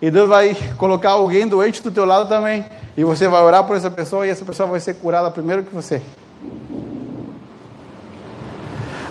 e 0.00 0.08
Deus 0.08 0.28
vai 0.28 0.56
colocar 0.78 1.10
alguém 1.10 1.48
doente 1.48 1.82
do 1.82 1.90
teu 1.90 2.04
lado 2.04 2.28
também. 2.28 2.64
E 2.96 3.02
você 3.02 3.26
vai 3.26 3.42
orar 3.42 3.64
por 3.64 3.76
essa 3.76 3.90
pessoa 3.90 4.24
e 4.24 4.30
essa 4.30 4.44
pessoa 4.44 4.68
vai 4.68 4.78
ser 4.78 4.94
curada 4.94 5.28
primeiro 5.32 5.64
que 5.64 5.74
você. 5.74 6.00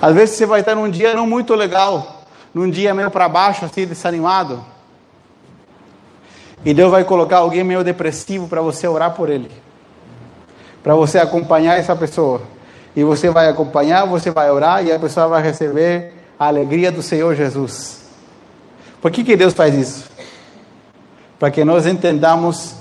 Às 0.01 0.15
vezes 0.15 0.37
você 0.37 0.45
vai 0.45 0.61
estar 0.61 0.73
num 0.73 0.89
dia 0.89 1.13
não 1.13 1.27
muito 1.27 1.53
legal, 1.53 2.23
num 2.53 2.69
dia 2.69 2.93
meio 2.93 3.11
para 3.11 3.27
baixo, 3.27 3.65
assim, 3.65 3.85
desanimado. 3.85 4.63
E 6.65 6.73
Deus 6.73 6.89
vai 6.89 7.03
colocar 7.03 7.37
alguém 7.37 7.63
meio 7.63 7.83
depressivo 7.83 8.47
para 8.47 8.59
você 8.59 8.87
orar 8.87 9.11
por 9.13 9.29
ele. 9.29 9.51
Para 10.81 10.95
você 10.95 11.19
acompanhar 11.19 11.77
essa 11.77 11.95
pessoa. 11.95 12.41
E 12.95 13.03
você 13.03 13.29
vai 13.29 13.47
acompanhar, 13.47 14.05
você 14.05 14.31
vai 14.31 14.49
orar 14.49 14.83
e 14.83 14.91
a 14.91 14.97
pessoa 14.97 15.27
vai 15.27 15.43
receber 15.43 16.13
a 16.39 16.47
alegria 16.47 16.91
do 16.91 17.03
Senhor 17.03 17.35
Jesus. 17.35 18.05
Por 18.99 19.11
que, 19.11 19.23
que 19.23 19.35
Deus 19.35 19.53
faz 19.53 19.75
isso? 19.75 20.09
Para 21.37 21.51
que 21.51 21.63
nós 21.63 21.85
entendamos 21.85 22.75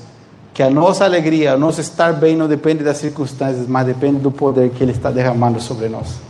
que 0.55 0.63
a 0.63 0.71
nossa 0.71 1.05
alegria, 1.05 1.55
o 1.55 1.59
nosso 1.59 1.81
estar 1.81 2.13
bem 2.15 2.37
não 2.37 2.49
depende 2.49 2.83
das 2.83 2.97
circunstâncias, 2.97 3.67
mas 3.67 3.87
depende 3.87 4.21
do 4.21 4.31
poder 4.31 4.71
que 4.71 4.83
Ele 4.83 4.93
está 4.93 5.11
derramando 5.11 5.61
sobre 5.61 5.89
nós. 5.89 6.21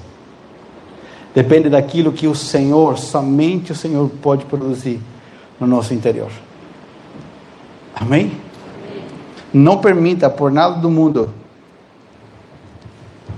Depende 1.35 1.69
daquilo 1.69 2.11
que 2.11 2.27
o 2.27 2.35
Senhor, 2.35 2.99
somente 2.99 3.71
o 3.71 3.75
Senhor 3.75 4.11
pode 4.23 4.45
produzir 4.47 5.01
no 5.61 5.67
nosso 5.67 5.93
interior. 5.93 6.31
Amém? 7.95 8.41
Não 9.53 9.79
permita 9.79 10.29
por 10.29 10.51
nada 10.51 10.77
do 10.77 10.91
mundo 10.91 11.33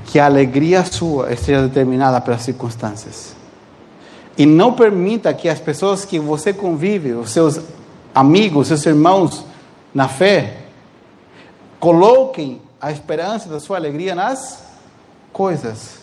que 0.07 0.18
a 0.18 0.24
alegria 0.24 0.84
sua 0.84 1.32
esteja 1.32 1.62
determinada 1.62 2.20
pelas 2.20 2.42
circunstâncias. 2.42 3.36
E 4.38 4.46
não 4.46 4.72
permita 4.72 5.32
que 5.34 5.48
as 5.48 5.61
pessoas 5.61 6.04
que 6.04 6.18
você 6.18 6.52
convive, 6.52 7.12
os 7.12 7.30
seus 7.30 7.61
amigos, 8.14 8.62
os 8.62 8.80
seus 8.80 8.86
irmãos 8.86 9.44
na 9.94 10.09
fé, 10.09 10.59
coloquem 11.78 12.61
a 12.80 12.90
esperança 12.90 13.48
da 13.48 13.59
sua 13.59 13.76
alegria 13.76 14.14
nas 14.14 14.62
coisas. 15.32 15.98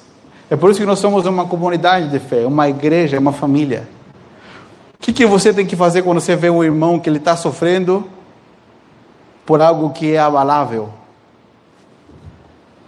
É 0.50 0.56
por 0.56 0.70
isso 0.70 0.80
que 0.80 0.86
nós 0.86 1.00
somos 1.00 1.26
uma 1.26 1.46
comunidade 1.46 2.10
de 2.10 2.20
fé, 2.20 2.46
uma 2.46 2.70
igreja, 2.70 3.20
uma 3.20 3.34
família. 3.34 3.88
O 4.96 4.98
que, 5.00 5.14
que 5.14 5.26
você 5.26 5.54
tem 5.54 5.66
que 5.66 5.76
fazer 5.76 6.02
quando 6.02 6.20
você 6.20 6.36
vê 6.36 6.50
um 6.50 6.64
irmão 6.64 7.00
que 7.00 7.10
ele 7.10 7.18
está 7.18 7.36
sofrendo 7.36 8.08
por 9.46 9.62
algo 9.62 9.90
que 9.92 10.14
é 10.14 10.20
abalável, 10.20 10.90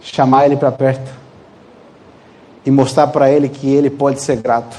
chamar 0.00 0.46
ele 0.46 0.56
para 0.56 0.72
perto 0.72 1.10
e 2.64 2.70
mostrar 2.70 3.08
para 3.08 3.30
ele 3.30 3.48
que 3.48 3.72
ele 3.72 3.90
pode 3.90 4.20
ser 4.20 4.36
grato, 4.36 4.76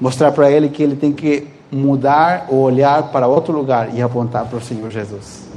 mostrar 0.00 0.32
para 0.32 0.50
ele 0.50 0.68
que 0.68 0.82
ele 0.82 0.96
tem 0.96 1.12
que 1.12 1.48
mudar 1.70 2.46
o 2.48 2.56
olhar 2.56 3.04
para 3.04 3.26
outro 3.26 3.52
lugar 3.52 3.94
e 3.94 4.02
apontar 4.02 4.46
para 4.46 4.58
o 4.58 4.60
Senhor 4.60 4.90
Jesus. 4.90 5.48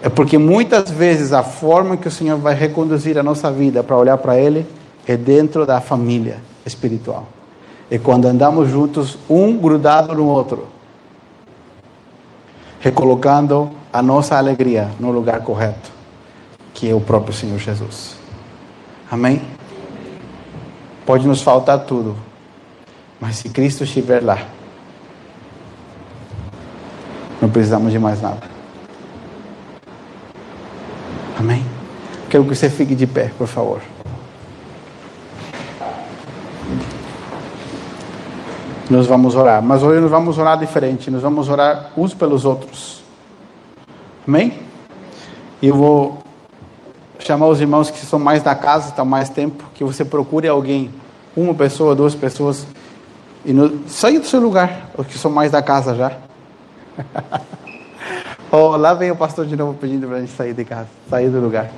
É 0.00 0.08
porque 0.08 0.38
muitas 0.38 0.90
vezes 0.90 1.32
a 1.32 1.42
forma 1.42 1.96
que 1.96 2.06
o 2.06 2.10
Senhor 2.10 2.38
vai 2.38 2.54
reconduzir 2.54 3.18
a 3.18 3.22
nossa 3.22 3.50
vida 3.50 3.82
para 3.82 3.96
olhar 3.96 4.16
para 4.18 4.38
Ele 4.38 4.64
é 5.06 5.16
dentro 5.16 5.66
da 5.66 5.80
família 5.80 6.38
espiritual. 6.64 7.26
É 7.90 7.98
quando 7.98 8.26
andamos 8.26 8.68
juntos, 8.68 9.18
um 9.28 9.56
grudado 9.56 10.14
no 10.14 10.26
outro 10.26 10.77
recolocando 12.80 13.70
a 13.92 14.02
nossa 14.02 14.36
alegria 14.36 14.88
no 14.98 15.10
lugar 15.10 15.40
correto, 15.42 15.90
que 16.72 16.88
é 16.88 16.94
o 16.94 17.00
próprio 17.00 17.34
Senhor 17.34 17.58
Jesus. 17.58 18.16
Amém? 19.10 19.42
Pode 21.04 21.26
nos 21.26 21.42
faltar 21.42 21.80
tudo, 21.80 22.16
mas 23.20 23.36
se 23.36 23.48
Cristo 23.48 23.84
estiver 23.84 24.22
lá, 24.22 24.38
não 27.40 27.48
precisamos 27.48 27.92
de 27.92 27.98
mais 27.98 28.20
nada. 28.20 28.42
Amém? 31.38 31.64
Quero 32.28 32.44
que 32.44 32.54
você 32.54 32.68
fique 32.68 32.94
de 32.94 33.06
pé, 33.06 33.30
por 33.38 33.46
favor. 33.46 33.80
Nós 38.90 39.06
vamos 39.06 39.34
orar, 39.34 39.62
mas 39.62 39.82
hoje 39.82 40.00
nós 40.00 40.10
vamos 40.10 40.38
orar 40.38 40.58
diferente, 40.58 41.10
nós 41.10 41.20
vamos 41.20 41.50
orar 41.50 41.90
uns 41.94 42.14
pelos 42.14 42.46
outros. 42.46 43.02
Amém? 44.26 44.60
Eu 45.62 45.76
vou 45.76 46.22
chamar 47.18 47.48
os 47.48 47.60
irmãos 47.60 47.90
que 47.90 47.98
são 47.98 48.18
mais 48.18 48.42
da 48.42 48.54
casa, 48.54 48.88
estão 48.88 49.04
mais 49.04 49.28
tempo, 49.28 49.64
que 49.74 49.84
você 49.84 50.06
procure 50.06 50.48
alguém, 50.48 50.90
uma 51.36 51.52
pessoa, 51.52 51.94
duas 51.94 52.14
pessoas, 52.14 52.66
e 53.44 53.52
no, 53.52 53.86
saia 53.88 54.18
do 54.18 54.26
seu 54.26 54.40
lugar, 54.40 54.90
os 54.96 55.06
que 55.06 55.18
são 55.18 55.30
mais 55.30 55.50
da 55.50 55.60
casa 55.60 55.94
já. 55.94 56.12
oh, 58.50 58.74
lá 58.76 58.94
vem 58.94 59.10
o 59.10 59.16
pastor 59.16 59.44
de 59.44 59.54
novo 59.54 59.74
pedindo 59.74 60.06
para 60.06 60.16
a 60.16 60.20
gente 60.20 60.32
sair 60.32 60.54
de 60.54 60.64
casa, 60.64 60.88
sair 61.10 61.28
do 61.28 61.40
lugar. 61.40 61.70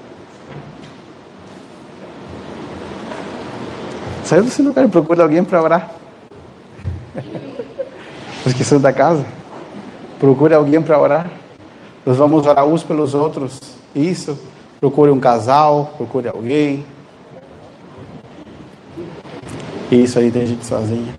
Saia 4.24 4.42
do 4.42 4.50
seu 4.50 4.64
lugar 4.64 4.84
e 4.84 4.88
procure 4.88 5.20
alguém 5.20 5.42
para 5.42 5.60
orar. 5.60 5.99
Os 8.44 8.52
que 8.52 8.64
são 8.64 8.80
da 8.80 8.92
casa, 8.92 9.24
procure 10.18 10.54
alguém 10.54 10.80
para 10.80 10.98
orar. 10.98 11.30
Nós 12.04 12.16
vamos 12.16 12.46
orar 12.46 12.64
uns 12.66 12.82
pelos 12.82 13.14
outros. 13.14 13.60
Isso. 13.94 14.38
Procure 14.80 15.10
um 15.10 15.20
casal, 15.20 15.92
procure 15.96 16.28
alguém. 16.28 16.84
Isso 19.90 20.18
aí 20.18 20.30
tem 20.30 20.46
gente 20.46 20.64
sozinha. 20.64 21.14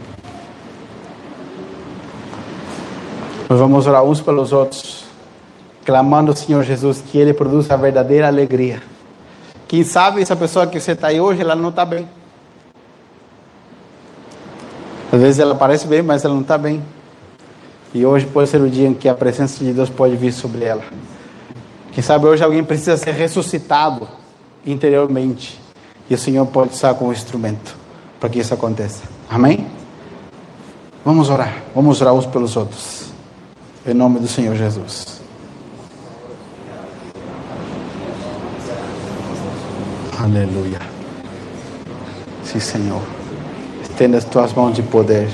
Nós 3.50 3.60
vamos 3.60 3.86
orar 3.86 4.02
uns 4.04 4.22
pelos 4.22 4.54
outros, 4.54 5.04
clamando 5.86 6.32
ao 6.32 6.38
Senhor 6.38 6.64
Jesus 6.64 7.04
que 7.06 7.18
Ele 7.18 7.34
produza 7.34 7.74
a 7.74 7.78
verdadeira 7.78 8.28
alegria. 8.28 8.82
Quem 9.68 9.84
sabe 9.84 10.22
essa 10.22 10.36
pessoa 10.36 10.66
que 10.66 10.80
você 10.80 10.94
está 10.94 11.08
aí 11.08 11.20
hoje, 11.20 11.42
ela 11.42 11.56
não 11.56 11.70
está 11.70 11.84
bem. 11.84 12.08
Às 15.12 15.20
vezes 15.20 15.40
ela 15.40 15.56
parece 15.56 15.86
bem, 15.88 16.02
mas 16.02 16.24
ela 16.24 16.34
não 16.34 16.42
está 16.42 16.58
bem. 16.58 16.82
E 17.94 18.06
hoje 18.06 18.26
pode 18.26 18.50
ser 18.50 18.62
o 18.62 18.70
dia 18.70 18.88
em 18.88 18.94
que 18.94 19.10
a 19.10 19.14
presença 19.14 19.64
de 19.64 19.74
Deus 19.74 19.90
pode 19.90 20.16
vir 20.16 20.32
sobre 20.32 20.64
ela. 20.64 20.84
Quem 21.92 22.02
sabe 22.02 22.26
hoje 22.26 22.42
alguém 22.42 22.64
precisa 22.64 22.96
ser 22.96 23.12
ressuscitado 23.12 24.08
interiormente. 24.66 25.60
E 26.10 26.16
o 26.16 26.18
Senhor 26.18 26.46
pode 26.46 26.74
usar 26.74 26.94
como 26.94 27.12
instrumento 27.12 27.76
para 28.20 28.30
que 28.30 28.40
isso 28.40 28.54
aconteça. 28.54 29.04
Amém? 29.30 29.68
Vamos 31.04 31.30
orar. 31.30 31.62
Vamos 31.76 32.00
orar 32.02 32.14
uns 32.14 32.26
pelos 32.26 32.56
outros. 32.56 33.12
Em 33.86 33.94
nome 33.94 34.20
do 34.20 34.28
Senhor 34.28 34.56
Jesus. 34.56 35.22
Aleluia. 40.18 40.80
Sim, 42.44 42.60
Senhor. 42.60 43.21
Estenda 44.02 44.18
as 44.18 44.26
tuas 44.26 44.52
mãos 44.54 44.74
de 44.74 44.82
poder. 44.82 45.30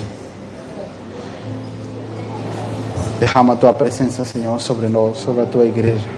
Derrama 3.17 3.53
a 3.53 3.55
tua 3.55 3.71
presença, 3.71 4.25
Senhor, 4.25 4.59
sobre 4.59 4.89
nós, 4.89 5.19
sobre 5.19 5.43
a 5.43 5.45
tua 5.45 5.63
igreja. 5.63 6.09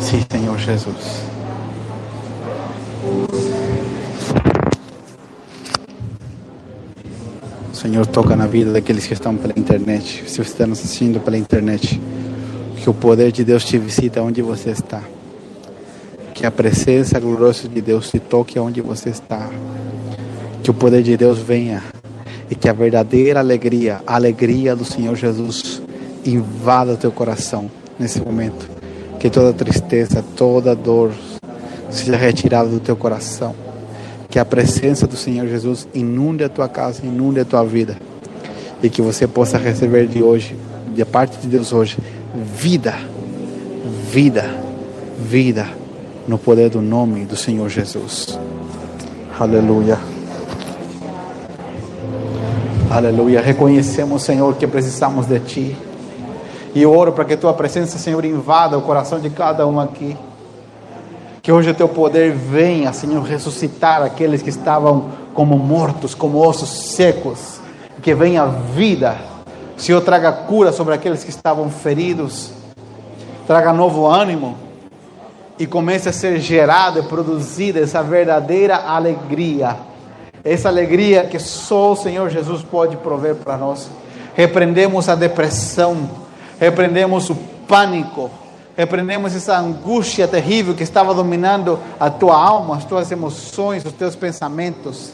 Sim, 0.00 0.26
Senhor 0.28 0.58
Jesus. 0.58 1.22
Senhor, 7.86 8.04
toca 8.04 8.34
na 8.34 8.48
vida 8.48 8.72
daqueles 8.72 9.06
que 9.06 9.12
estão 9.12 9.36
pela 9.36 9.52
internet. 9.56 10.24
Se 10.26 10.38
você 10.38 10.50
está 10.50 10.66
nos 10.66 10.80
assistindo 10.80 11.20
pela 11.20 11.38
internet, 11.38 12.00
que 12.82 12.90
o 12.90 12.92
poder 12.92 13.30
de 13.30 13.44
Deus 13.44 13.64
te 13.64 13.78
visita 13.78 14.20
onde 14.20 14.42
você 14.42 14.70
está. 14.70 15.04
Que 16.34 16.44
a 16.44 16.50
presença 16.50 17.20
gloriosa 17.20 17.68
de 17.68 17.80
Deus 17.80 18.10
te 18.10 18.18
toque 18.18 18.58
onde 18.58 18.80
você 18.80 19.10
está. 19.10 19.48
Que 20.64 20.70
o 20.72 20.74
poder 20.74 21.04
de 21.04 21.16
Deus 21.16 21.38
venha 21.38 21.80
e 22.50 22.56
que 22.56 22.68
a 22.68 22.72
verdadeira 22.72 23.38
alegria, 23.38 24.00
a 24.04 24.16
alegria 24.16 24.74
do 24.74 24.84
Senhor 24.84 25.14
Jesus, 25.14 25.80
invada 26.24 26.94
o 26.94 26.96
teu 26.96 27.12
coração 27.12 27.70
nesse 28.00 28.20
momento. 28.20 28.68
Que 29.20 29.30
toda 29.30 29.52
tristeza, 29.52 30.24
toda 30.34 30.74
dor 30.74 31.12
seja 31.88 32.16
retirada 32.16 32.68
do 32.68 32.80
teu 32.80 32.96
coração 32.96 33.54
que 34.28 34.38
a 34.38 34.44
presença 34.44 35.06
do 35.06 35.16
Senhor 35.16 35.46
Jesus 35.46 35.88
inunde 35.94 36.44
a 36.44 36.48
tua 36.48 36.68
casa, 36.68 37.04
inunde 37.04 37.40
a 37.40 37.44
tua 37.44 37.64
vida. 37.64 37.96
E 38.82 38.90
que 38.90 39.00
você 39.00 39.26
possa 39.26 39.56
receber 39.56 40.06
de 40.06 40.22
hoje, 40.22 40.56
da 40.96 41.06
parte 41.06 41.38
de 41.38 41.48
Deus 41.48 41.72
hoje, 41.72 41.96
vida, 42.34 42.94
vida, 44.10 44.44
vida, 45.18 45.66
no 46.26 46.38
poder 46.38 46.70
do 46.70 46.82
nome 46.82 47.24
do 47.24 47.36
Senhor 47.36 47.68
Jesus. 47.68 48.38
Aleluia. 49.38 49.98
Aleluia. 52.90 53.40
Reconhecemos, 53.40 54.22
Senhor, 54.22 54.54
que 54.56 54.66
precisamos 54.66 55.26
de 55.26 55.38
Ti. 55.40 55.76
E 56.74 56.84
oro 56.86 57.12
para 57.12 57.24
que 57.24 57.36
Tua 57.36 57.52
presença, 57.52 57.98
Senhor, 57.98 58.24
invada 58.24 58.76
o 58.76 58.82
coração 58.82 59.18
de 59.18 59.30
cada 59.30 59.66
um 59.66 59.80
aqui. 59.80 60.16
Que 61.46 61.52
hoje 61.52 61.70
o 61.70 61.74
teu 61.74 61.88
poder 61.88 62.32
venha, 62.32 62.92
Senhor, 62.92 63.22
ressuscitar 63.22 64.02
aqueles 64.02 64.42
que 64.42 64.50
estavam 64.50 65.12
como 65.32 65.56
mortos, 65.56 66.12
como 66.12 66.44
ossos 66.44 66.90
secos. 66.96 67.60
Que 68.02 68.16
venha 68.16 68.46
vida. 68.46 69.16
Senhor, 69.76 70.00
traga 70.00 70.32
cura 70.32 70.72
sobre 70.72 70.92
aqueles 70.92 71.22
que 71.22 71.30
estavam 71.30 71.70
feridos. 71.70 72.50
Traga 73.46 73.72
novo 73.72 74.08
ânimo. 74.08 74.56
E 75.56 75.68
comece 75.68 76.08
a 76.08 76.12
ser 76.12 76.40
gerada 76.40 76.98
e 76.98 77.04
produzida 77.04 77.78
essa 77.78 78.02
verdadeira 78.02 78.78
alegria. 78.78 79.76
Essa 80.42 80.66
alegria 80.68 81.26
que 81.26 81.38
só 81.38 81.92
o 81.92 81.96
Senhor 81.96 82.28
Jesus 82.28 82.62
pode 82.62 82.96
prover 82.96 83.36
para 83.36 83.56
nós. 83.56 83.88
Repreendemos 84.34 85.08
a 85.08 85.14
depressão. 85.14 86.10
Repreendemos 86.58 87.30
o 87.30 87.36
pânico 87.68 88.32
Repreendemos 88.76 89.34
essa 89.34 89.58
angústia 89.58 90.28
terrível 90.28 90.74
que 90.74 90.82
estava 90.82 91.14
dominando 91.14 91.78
a 91.98 92.10
tua 92.10 92.36
alma, 92.36 92.76
as 92.76 92.84
tuas 92.84 93.10
emoções, 93.10 93.82
os 93.86 93.92
teus 93.92 94.14
pensamentos. 94.14 95.12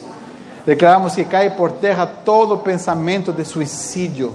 Declaramos 0.65 1.15
que 1.15 1.23
cai 1.23 1.49
por 1.49 1.71
terra 1.71 2.05
todo 2.05 2.57
pensamento 2.57 3.31
de 3.31 3.45
suicídio, 3.45 4.33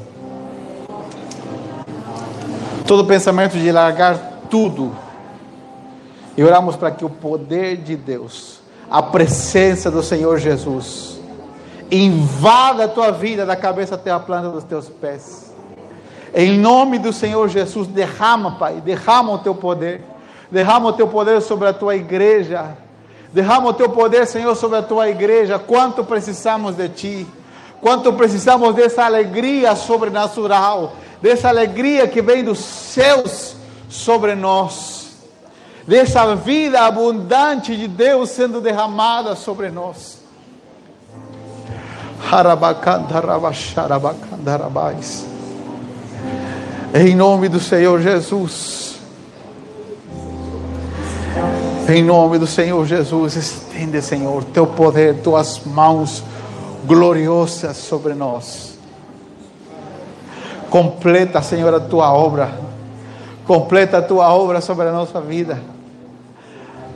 todo 2.87 3.05
pensamento 3.05 3.59
de 3.59 3.70
largar 3.70 4.18
tudo. 4.49 4.97
E 6.35 6.43
oramos 6.43 6.76
para 6.76 6.91
que 6.91 7.05
o 7.05 7.11
poder 7.11 7.76
de 7.76 7.97
Deus, 7.97 8.61
a 8.91 9.03
presença 9.03 9.91
do 9.91 10.03
Senhor 10.03 10.39
Jesus, 10.39 11.20
invada 11.91 12.85
a 12.85 12.89
tua 12.89 13.11
vida 13.11 13.45
da 13.45 13.57
cabeça 13.57 13.95
até 13.95 14.11
a 14.11 14.18
planta 14.18 14.49
dos 14.49 14.64
teus 14.64 14.89
pés 14.89 15.47
em 16.35 16.59
nome 16.59 16.99
do 16.99 17.12
Senhor 17.12 17.49
Jesus, 17.49 17.87
derrama, 17.87 18.53
Pai, 18.53 18.81
derrama 18.81 19.33
o 19.33 19.39
teu 19.39 19.55
poder. 19.55 20.03
Derrama 20.51 20.89
o 20.89 20.93
teu 20.93 21.07
poder 21.07 21.41
sobre 21.43 21.68
a 21.68 21.72
tua 21.72 21.95
igreja. 21.97 22.76
Derrama 23.33 23.68
o 23.68 23.74
teu 23.74 23.89
poder, 23.91 24.26
Senhor, 24.26 24.57
sobre 24.57 24.79
a 24.79 24.83
tua 24.83 25.09
igreja. 25.09 25.57
Quanto 25.59 26.03
precisamos 26.05 26.74
de 26.74 26.89
ti. 26.89 27.26
Quanto 27.81 28.12
precisamos 28.14 28.74
dessa 28.74 29.05
alegria 29.05 29.76
sobrenatural. 29.76 30.95
Dessa 31.20 31.49
alegria 31.49 32.09
que 32.09 32.22
vem 32.22 32.43
dos 32.43 32.59
céus 32.59 33.55
sobre 33.89 34.35
nós. 34.35 34.97
Dessa 35.87 36.35
vida 36.35 36.81
abundante 36.83 37.76
de 37.76 37.87
Deus 37.89 38.31
sendo 38.31 38.61
derramada 38.61 39.37
sobre 39.37 39.70
nós. 39.70 40.18
Harabacandarabaxarabacandarabai. 42.31 44.97
Em 46.95 47.14
nome 47.14 47.51
do 47.51 47.61
Senhor 47.61 48.01
Jesus. 48.01 48.99
Em 51.86 52.03
nome 52.03 52.39
do 52.39 52.47
Senhor 52.47 52.84
Jesus, 52.86 53.36
estende, 53.36 54.01
Senhor, 54.01 54.45
teu 54.45 54.66
poder, 54.66 55.22
tuas 55.22 55.64
mãos 55.64 56.22
gloriosas 56.86 57.76
sobre 57.76 58.14
nós. 58.14 58.78
Completa, 60.70 61.43
Senhor, 61.43 61.72
a 61.74 61.80
tua 61.80 62.12
obra. 62.12 62.59
Completa 63.47 63.99
a 63.99 64.03
tua 64.03 64.34
obra 64.34 64.61
sobre 64.61 64.89
a 64.89 64.93
nossa 64.93 65.20
vida. 65.20 65.59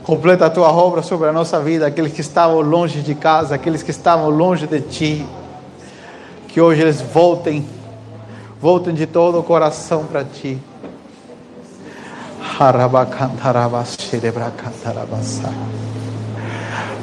Completa 0.05 0.47
a 0.47 0.51
tua 0.51 0.73
obra 0.73 1.03
sobre 1.03 1.29
a 1.29 1.33
nossa 1.33 1.61
vida. 1.61 1.87
Aqueles 1.87 2.13
que 2.13 2.21
estavam 2.23 2.61
longe 2.61 3.01
de 3.03 3.15
casa, 3.15 3.55
aqueles 3.55 3.83
que 3.83 3.91
estavam 3.91 4.31
longe 4.31 4.67
de 4.67 4.81
ti. 4.81 5.27
Que 6.49 6.61
hoje 6.61 6.83
eles 6.83 7.01
voltem, 7.01 7.67
voltem 8.63 8.95
de 8.95 9.09
todo 9.09 9.41
o 9.41 9.43
coração 9.43 10.05
para 10.05 10.23
ti. 10.25 10.57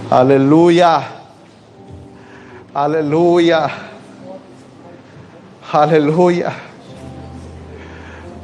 Aleluia. 0.09 1.03
Aleluia. 2.73 3.69
Aleluia. 5.73 6.55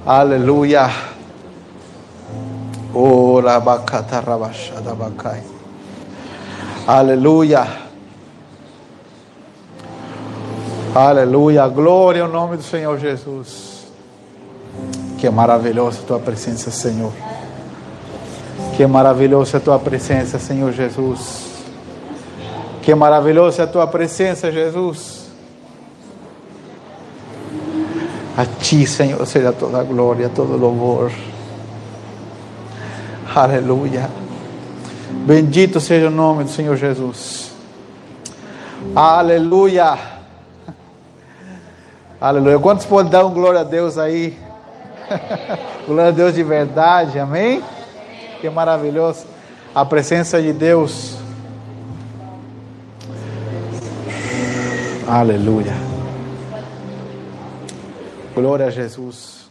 Aleluia. 0.06 0.92
Ora 2.94 3.60
bacata 3.62 4.20
rabachada 4.20 4.94
bacai. 4.94 5.42
Aleluia. 6.86 7.85
Aleluia. 10.96 11.68
Glória 11.68 12.24
ao 12.24 12.30
nome 12.30 12.56
do 12.56 12.64
Senhor 12.64 12.98
Jesus. 12.98 13.86
Que 15.18 15.30
maravilhosa 15.30 16.00
a 16.00 16.06
tua 16.06 16.20
presença, 16.20 16.72
Senhor. 16.72 17.12
Que 18.78 18.88
maravilhosa 18.88 19.58
a 19.58 19.60
tua 19.60 19.78
presença, 19.78 20.40
Senhor 20.40 20.72
Jesus. 20.72 21.48
Que 22.82 22.96
maravilhosa 22.96 23.64
a 23.64 23.68
tua 23.68 23.86
presença, 23.88 24.50
Jesus. 24.50 25.26
A 28.38 28.46
ti, 28.46 28.88
Senhor, 28.88 29.26
seja 29.28 29.52
toda 29.52 29.84
glória, 29.84 30.30
todo 30.30 30.56
louvor. 30.56 31.12
Aleluia. 33.36 34.10
Bendito 35.26 35.82
seja 35.82 36.08
o 36.08 36.12
nome 36.12 36.46
do 36.46 36.50
Senhor 36.52 36.78
Jesus. 36.78 37.52
Aleluia. 38.96 40.15
Aleluia. 42.26 42.58
Quantos 42.58 42.88
podem 42.88 43.12
dar 43.12 43.24
um 43.24 43.32
glória 43.32 43.60
a 43.60 43.64
Deus 43.64 44.00
aí? 44.00 44.36
glória 45.86 46.08
a 46.08 46.12
Deus 46.12 46.34
de 46.34 46.42
verdade, 46.42 47.20
amém? 47.20 47.64
Que 48.42 48.50
maravilhoso. 48.50 49.28
A 49.76 49.86
presença 49.86 50.42
de 50.42 50.52
Deus. 50.52 51.20
Aleluia. 55.08 55.76
Glória 58.34 58.66
a 58.66 58.72
Jesus. 58.72 59.45